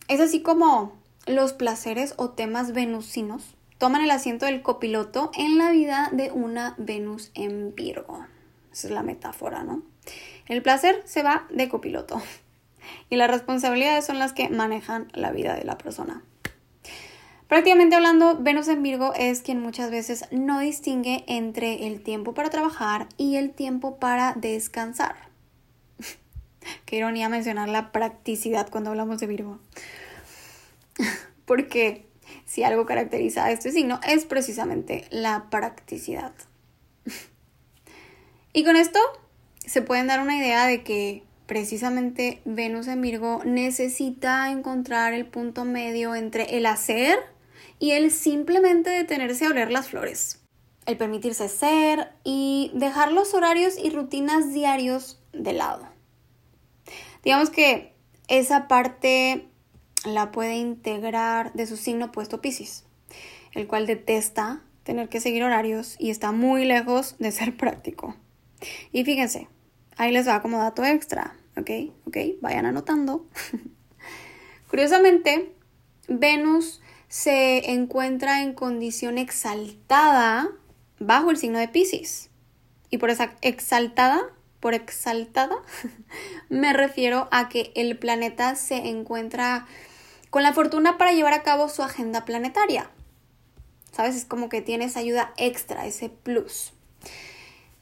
es 0.09 0.21
así 0.21 0.43
como 0.43 0.93
los 1.27 1.53
placeres 1.53 2.15
o 2.17 2.31
temas 2.31 2.73
venusinos 2.73 3.57
toman 3.79 4.03
el 4.03 4.11
asiento 4.11 4.47
del 4.47 4.63
copiloto 4.63 5.31
en 5.37 5.59
la 5.59 5.71
vida 5.71 6.09
de 6.13 6.31
una 6.31 6.75
Venus 6.79 7.31
en 7.35 7.75
Virgo. 7.75 8.25
Esa 8.73 8.89
es 8.89 8.93
la 8.93 9.03
metáfora, 9.03 9.65
¿no? 9.65 9.83
El 10.47 10.63
placer 10.63 11.03
se 11.05 11.23
va 11.23 11.47
de 11.51 11.69
copiloto 11.69 12.23
y 13.11 13.17
las 13.17 13.31
responsabilidades 13.31 14.07
son 14.07 14.19
las 14.19 14.33
que 14.33 14.49
manejan 14.49 15.09
la 15.13 15.33
vida 15.33 15.55
de 15.55 15.65
la 15.65 15.79
persona. 15.79 16.23
Prácticamente 17.49 17.95
hablando, 17.95 18.37
Venus 18.39 18.67
en 18.67 18.83
Virgo 18.83 19.15
es 19.15 19.41
quien 19.41 19.61
muchas 19.61 19.91
veces 19.91 20.25
no 20.33 20.59
distingue 20.59 21.25
entre 21.29 21.87
el 21.87 22.03
tiempo 22.03 22.35
para 22.35 22.51
trabajar 22.51 23.09
y 23.17 23.37
el 23.37 23.53
tiempo 23.53 23.99
para 23.99 24.33
descansar. 24.35 25.15
Qué 26.87 26.97
ironía 26.97 27.29
mencionar 27.29 27.69
la 27.69 27.93
practicidad 27.93 28.69
cuando 28.69 28.91
hablamos 28.91 29.21
de 29.21 29.29
Virgo. 29.29 29.61
Porque 31.47 32.07
si 32.47 32.65
algo 32.65 32.85
caracteriza 32.85 33.45
a 33.45 33.53
este 33.53 33.71
signo 33.71 34.01
es 34.07 34.25
precisamente 34.25 35.05
la 35.11 35.49
practicidad. 35.51 36.33
Y 38.53 38.65
con 38.65 38.75
esto 38.75 38.99
se 39.59 39.83
pueden 39.83 40.07
dar 40.07 40.23
una 40.23 40.39
idea 40.39 40.67
de 40.67 40.83
que 40.83 41.23
precisamente 41.45 42.41
Venus 42.47 42.87
en 42.87 43.03
Virgo 43.03 43.43
necesita 43.45 44.51
encontrar 44.51 45.13
el 45.13 45.27
punto 45.27 45.67
medio 45.67 46.15
entre 46.15 46.57
el 46.57 46.65
hacer 46.65 47.19
y 47.79 47.93
el 47.93 48.11
simplemente 48.11 48.91
detenerse 48.91 49.47
a 49.47 49.51
oler 49.51 49.71
las 49.71 49.89
flores. 49.89 50.43
El 50.87 50.97
permitirse 50.97 51.49
ser 51.49 52.13
y 52.25 52.71
dejar 52.75 53.13
los 53.13 53.35
horarios 53.35 53.75
y 53.83 53.91
rutinas 53.91 54.53
diarios 54.53 55.21
de 55.33 55.53
lado. 55.53 55.89
Digamos 57.25 57.51
que 57.51 57.93
esa 58.29 58.69
parte 58.69 59.49
la 60.05 60.31
puede 60.31 60.57
integrar 60.57 61.53
de 61.55 61.67
su 61.67 61.77
signo 61.77 62.13
puesto 62.13 62.41
Pisces, 62.41 62.85
el 63.53 63.67
cual 63.67 63.87
detesta 63.87 64.63
tener 64.85 65.09
que 65.09 65.21
seguir 65.21 65.43
horarios 65.43 65.97
y 65.99 66.11
está 66.11 66.31
muy 66.31 66.65
lejos 66.65 67.17
de 67.19 67.33
ser 67.33 67.57
práctico. 67.57 68.17
Y 68.93 69.05
fíjense, 69.05 69.49
ahí 69.97 70.13
les 70.13 70.29
va 70.29 70.41
como 70.41 70.59
dato 70.59 70.85
extra, 70.85 71.37
¿ok? 71.57 71.71
¿Ok? 72.07 72.17
Vayan 72.41 72.67
anotando. 72.67 73.27
Curiosamente, 74.71 75.53
Venus 76.09 76.81
se 77.09 77.71
encuentra 77.71 78.43
en 78.43 78.53
condición 78.53 79.19
exaltada 79.19 80.49
bajo 80.99 81.31
el 81.31 81.37
signo 81.37 81.59
de 81.59 81.69
Pisces. 81.69 82.31
Y 82.91 82.99
por 82.99 83.11
esa 83.11 83.37
exaltada, 83.43 84.23
por 84.61 84.75
exaltada, 84.75 85.57
me 86.49 86.73
refiero 86.73 87.29
a 87.31 87.49
que 87.49 87.73
el 87.75 87.99
planeta 87.99 88.57
se 88.57 88.89
encuentra 88.89 89.67
con 90.31 90.43
la 90.43 90.53
fortuna 90.53 90.99
para 90.99 91.13
llevar 91.13 91.33
a 91.33 91.43
cabo 91.43 91.69
su 91.69 91.83
agenda 91.83 92.25
planetaria. 92.25 92.91
¿Sabes? 93.93 94.15
Es 94.15 94.25
como 94.25 94.49
que 94.49 94.61
tiene 94.61 94.85
esa 94.85 95.01
ayuda 95.01 95.33
extra, 95.37 95.87
ese 95.87 96.11
plus. 96.11 96.73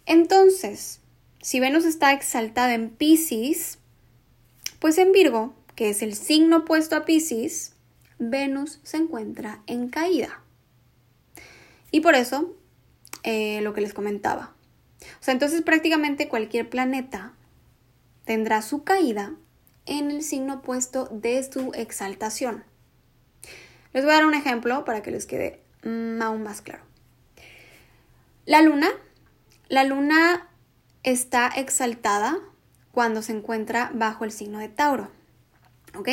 Entonces, 0.06 1.00
si 1.40 1.60
Venus 1.60 1.84
está 1.84 2.12
exaltada 2.12 2.74
en 2.74 2.90
Pisces, 2.90 3.78
pues 4.78 4.98
en 4.98 5.12
Virgo, 5.12 5.54
que 5.74 5.90
es 5.90 6.02
el 6.02 6.14
signo 6.14 6.58
opuesto 6.58 6.94
a 6.94 7.04
Pisces, 7.04 7.73
Venus 8.18 8.80
se 8.82 8.98
encuentra 8.98 9.62
en 9.66 9.88
caída. 9.88 10.42
Y 11.90 12.00
por 12.00 12.14
eso, 12.14 12.54
eh, 13.22 13.60
lo 13.62 13.72
que 13.72 13.80
les 13.80 13.94
comentaba. 13.94 14.54
O 15.02 15.22
sea, 15.22 15.32
entonces 15.32 15.62
prácticamente 15.62 16.28
cualquier 16.28 16.68
planeta 16.68 17.32
tendrá 18.24 18.62
su 18.62 18.84
caída 18.84 19.34
en 19.86 20.10
el 20.10 20.22
signo 20.22 20.54
opuesto 20.54 21.08
de 21.12 21.42
su 21.42 21.72
exaltación. 21.74 22.64
Les 23.92 24.04
voy 24.04 24.12
a 24.12 24.16
dar 24.16 24.26
un 24.26 24.34
ejemplo 24.34 24.84
para 24.84 25.02
que 25.02 25.10
les 25.10 25.26
quede 25.26 25.60
mm, 25.84 26.20
aún 26.22 26.42
más 26.42 26.62
claro. 26.62 26.82
La 28.46 28.60
luna, 28.60 28.88
la 29.68 29.84
luna 29.84 30.48
está 31.02 31.48
exaltada 31.48 32.38
cuando 32.92 33.22
se 33.22 33.32
encuentra 33.32 33.90
bajo 33.94 34.24
el 34.24 34.32
signo 34.32 34.58
de 34.58 34.68
Tauro. 34.68 35.10
¿Ok? 35.96 36.08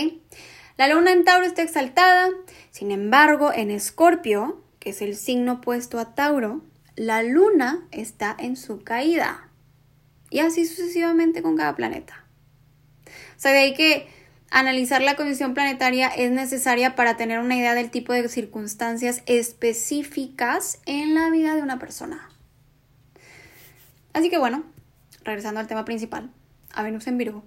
La 0.78 0.88
luna 0.88 1.12
en 1.12 1.26
Tauro 1.26 1.46
está 1.46 1.62
exaltada, 1.62 2.30
sin 2.72 2.92
embargo, 2.92 3.52
en 3.54 3.72
Escorpio, 3.72 4.64
que 4.80 4.92
es 4.92 5.02
el 5.02 5.16
signo 5.16 5.54
opuesto 5.54 6.00
a 6.00 6.16
Tauro, 6.16 6.62
la 6.96 7.24
luna 7.24 7.88
está 7.92 8.36
en 8.38 8.56
su 8.56 8.84
caída. 8.84 9.50
Y 10.30 10.40
así 10.40 10.66
sucesivamente 10.66 11.42
con 11.42 11.58
cada 11.58 11.76
planeta. 11.76 12.26
O 13.06 13.40
sea, 13.40 13.52
de 13.52 13.60
ahí 13.60 13.74
que 13.74 14.08
analizar 14.50 15.02
la 15.02 15.16
condición 15.16 15.54
planetaria 15.54 16.08
es 16.08 16.32
necesaria 16.32 16.96
para 16.96 17.18
tener 17.18 17.40
una 17.40 17.58
idea 17.58 17.74
del 17.74 17.90
tipo 17.90 18.14
de 18.14 18.28
circunstancias 18.30 19.24
específicas 19.26 20.80
en 20.86 21.16
la 21.16 21.30
vida 21.30 21.56
de 21.56 21.62
una 21.62 21.80
persona. 21.80 22.30
Así 24.14 24.30
que 24.30 24.38
bueno, 24.38 24.64
regresando 25.24 25.60
al 25.60 25.68
tema 25.68 25.86
principal, 25.86 26.32
a 26.74 26.84
Venus 26.84 27.08
en 27.08 27.18
Virgo. 27.18 27.44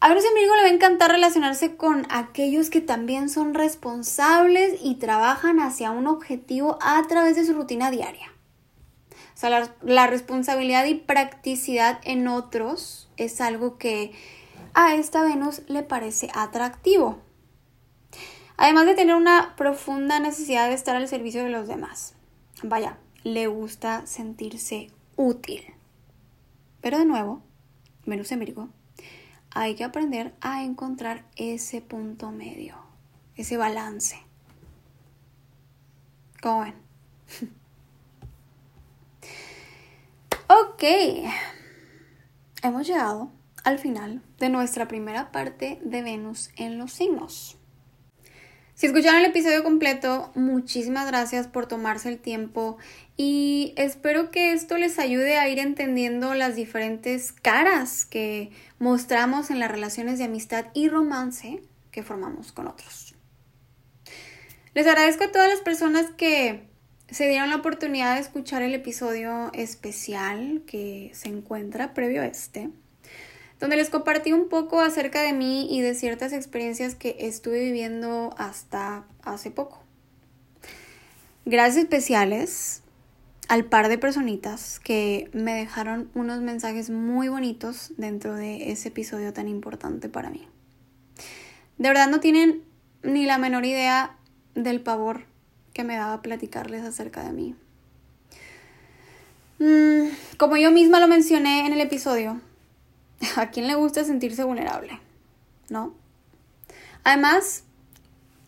A 0.00 0.12
en 0.12 0.14
Virgo 0.14 0.54
le 0.54 0.62
va 0.62 0.68
a 0.68 0.72
encantar 0.72 1.10
relacionarse 1.10 1.76
con 1.76 2.06
aquellos 2.08 2.70
que 2.70 2.80
también 2.80 3.28
son 3.28 3.52
responsables 3.52 4.78
y 4.80 4.94
trabajan 4.94 5.58
hacia 5.58 5.90
un 5.90 6.06
objetivo 6.06 6.78
a 6.80 7.02
través 7.08 7.34
de 7.34 7.44
su 7.44 7.52
rutina 7.52 7.90
diaria. 7.90 8.32
O 9.34 9.40
sea, 9.40 9.72
la, 9.82 10.06
responsabilidad 10.06 10.84
y 10.84 10.94
practicidad 10.94 12.00
en 12.04 12.28
otros 12.28 13.08
es 13.16 13.40
algo 13.40 13.76
que 13.76 14.12
a 14.72 14.94
esta 14.94 15.22
Venus 15.22 15.62
le 15.66 15.82
parece 15.82 16.30
atractivo. 16.32 17.18
Además 18.56 18.86
de 18.86 18.94
tener 18.94 19.16
una 19.16 19.54
profunda 19.56 20.20
necesidad 20.20 20.68
de 20.68 20.74
estar 20.74 20.94
al 20.94 21.08
servicio 21.08 21.42
de 21.42 21.50
los 21.50 21.66
demás. 21.66 22.14
Vaya, 22.62 22.98
le 23.24 23.48
gusta 23.48 24.06
sentirse 24.06 24.90
útil. 25.16 25.64
Pero 26.80 26.98
de 26.98 27.04
nuevo, 27.04 27.42
Venus 28.06 28.30
en 28.32 28.40
hay 29.50 29.74
que 29.74 29.84
aprender 29.84 30.34
a 30.40 30.62
encontrar 30.62 31.24
ese 31.36 31.80
punto 31.80 32.30
medio, 32.30 32.76
ese 33.36 33.56
balance. 33.56 34.18
¿Cómo 36.40 36.60
ven? 36.62 36.74
ok, 40.48 40.84
hemos 42.62 42.86
llegado 42.86 43.32
al 43.64 43.78
final 43.78 44.22
de 44.38 44.48
nuestra 44.48 44.88
primera 44.88 45.32
parte 45.32 45.80
de 45.84 46.02
Venus 46.02 46.50
en 46.56 46.78
los 46.78 46.92
signos. 46.92 47.58
Si 48.74 48.86
escucharon 48.86 49.18
el 49.18 49.30
episodio 49.30 49.64
completo, 49.64 50.30
muchísimas 50.36 51.08
gracias 51.08 51.48
por 51.48 51.66
tomarse 51.66 52.08
el 52.08 52.20
tiempo 52.20 52.78
y 53.20 53.74
espero 53.76 54.30
que 54.30 54.52
esto 54.52 54.78
les 54.78 55.00
ayude 55.00 55.38
a 55.38 55.48
ir 55.48 55.58
entendiendo 55.58 56.34
las 56.34 56.54
diferentes 56.54 57.32
caras 57.32 58.06
que 58.06 58.52
mostramos 58.78 59.50
en 59.50 59.58
las 59.58 59.72
relaciones 59.72 60.18
de 60.18 60.24
amistad 60.24 60.66
y 60.72 60.88
romance, 60.88 61.60
que 61.90 62.04
formamos 62.04 62.52
con 62.52 62.68
otros. 62.68 63.16
Les 64.72 64.86
agradezco 64.86 65.24
a 65.24 65.32
todas 65.32 65.48
las 65.48 65.60
personas 65.60 66.06
que 66.16 66.62
se 67.10 67.28
dieron 67.28 67.50
la 67.50 67.56
oportunidad 67.56 68.14
de 68.14 68.20
escuchar 68.20 68.62
el 68.62 68.72
episodio 68.72 69.50
especial 69.52 70.62
que 70.64 71.10
se 71.12 71.28
encuentra 71.28 71.94
previo 71.94 72.22
a 72.22 72.26
este, 72.26 72.70
donde 73.58 73.74
les 73.74 73.90
compartí 73.90 74.32
un 74.32 74.48
poco 74.48 74.78
acerca 74.78 75.22
de 75.22 75.32
mí 75.32 75.66
y 75.76 75.80
de 75.80 75.96
ciertas 75.96 76.32
experiencias 76.32 76.94
que 76.94 77.16
estuve 77.18 77.64
viviendo 77.64 78.32
hasta 78.38 79.06
hace 79.24 79.50
poco. 79.50 79.82
Gracias 81.44 81.82
especiales 81.82 82.82
al 83.48 83.64
par 83.64 83.88
de 83.88 83.96
personitas 83.96 84.78
que 84.78 85.30
me 85.32 85.54
dejaron 85.54 86.10
unos 86.14 86.42
mensajes 86.42 86.90
muy 86.90 87.28
bonitos 87.28 87.92
dentro 87.96 88.34
de 88.34 88.70
ese 88.70 88.88
episodio 88.88 89.32
tan 89.32 89.48
importante 89.48 90.10
para 90.10 90.28
mí. 90.28 90.46
De 91.78 91.88
verdad 91.88 92.08
no 92.08 92.20
tienen 92.20 92.62
ni 93.02 93.24
la 93.24 93.38
menor 93.38 93.64
idea 93.64 94.16
del 94.54 94.82
pavor 94.82 95.24
que 95.72 95.82
me 95.82 95.96
daba 95.96 96.20
platicarles 96.20 96.84
acerca 96.84 97.24
de 97.24 97.32
mí. 97.32 97.54
Mm, 99.60 100.08
como 100.36 100.58
yo 100.58 100.70
misma 100.70 101.00
lo 101.00 101.08
mencioné 101.08 101.66
en 101.66 101.72
el 101.72 101.80
episodio, 101.80 102.40
¿a 103.36 103.50
quién 103.50 103.66
le 103.66 103.74
gusta 103.76 104.04
sentirse 104.04 104.44
vulnerable? 104.44 105.00
¿No? 105.70 105.94
Además, 107.02 107.64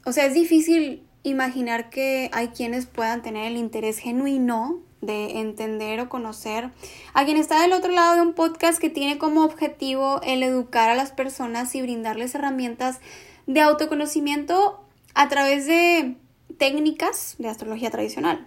o 0.05 0.13
sea, 0.13 0.27
es 0.27 0.35
difícil 0.35 1.03
imaginar 1.23 1.89
que 1.89 2.29
hay 2.33 2.49
quienes 2.49 2.85
puedan 2.85 3.23
tener 3.23 3.47
el 3.47 3.57
interés 3.57 3.99
genuino 3.99 4.83
de 5.01 5.41
entender 5.41 6.01
o 6.01 6.09
conocer 6.09 6.71
a 7.15 7.25
quien 7.25 7.37
está 7.37 7.63
del 7.63 7.73
otro 7.73 7.91
lado 7.91 8.17
de 8.17 8.23
un 8.23 8.35
podcast 8.35 8.79
que 8.79 8.91
tiene 8.91 9.19
como 9.19 9.45
objetivo 9.45 10.21
el 10.23 10.43
educar 10.43 10.91
a 10.91 10.95
las 10.95 11.13
personas 11.13 11.75
y 11.75 11.83
brindarles 11.83 12.35
herramientas 12.35 13.01
de 13.47 13.61
autoconocimiento 13.61 14.85
a 15.15 15.29
través 15.29 15.67
de 15.67 16.17
técnicas 16.59 17.37
de 17.39 17.49
astrología 17.49 17.91
tradicional. 17.91 18.47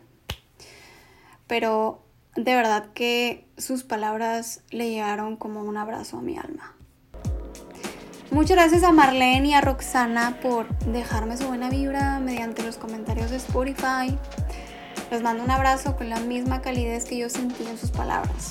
Pero 1.47 2.01
de 2.35 2.55
verdad 2.55 2.87
que 2.93 3.45
sus 3.57 3.83
palabras 3.83 4.61
le 4.69 4.89
llegaron 4.89 5.35
como 5.35 5.63
un 5.63 5.77
abrazo 5.77 6.17
a 6.17 6.21
mi 6.21 6.37
alma. 6.37 6.75
Muchas 8.31 8.57
gracias 8.57 8.83
a 8.83 8.91
Marlene 8.91 9.49
y 9.49 9.53
a 9.53 9.61
Roxana 9.61 10.39
por 10.41 10.67
dejarme 10.79 11.37
su 11.37 11.47
buena 11.47 11.69
vibra 11.69 12.19
mediante 12.19 12.63
los 12.63 12.77
comentarios 12.77 13.29
de 13.29 13.37
Spotify. 13.37 14.17
Les 15.13 15.21
mando 15.21 15.43
un 15.43 15.51
abrazo 15.51 15.95
con 15.95 16.09
la 16.09 16.19
misma 16.19 16.63
calidez 16.63 17.05
que 17.05 17.15
yo 17.15 17.29
sentí 17.29 17.67
en 17.67 17.77
sus 17.77 17.91
palabras. 17.91 18.49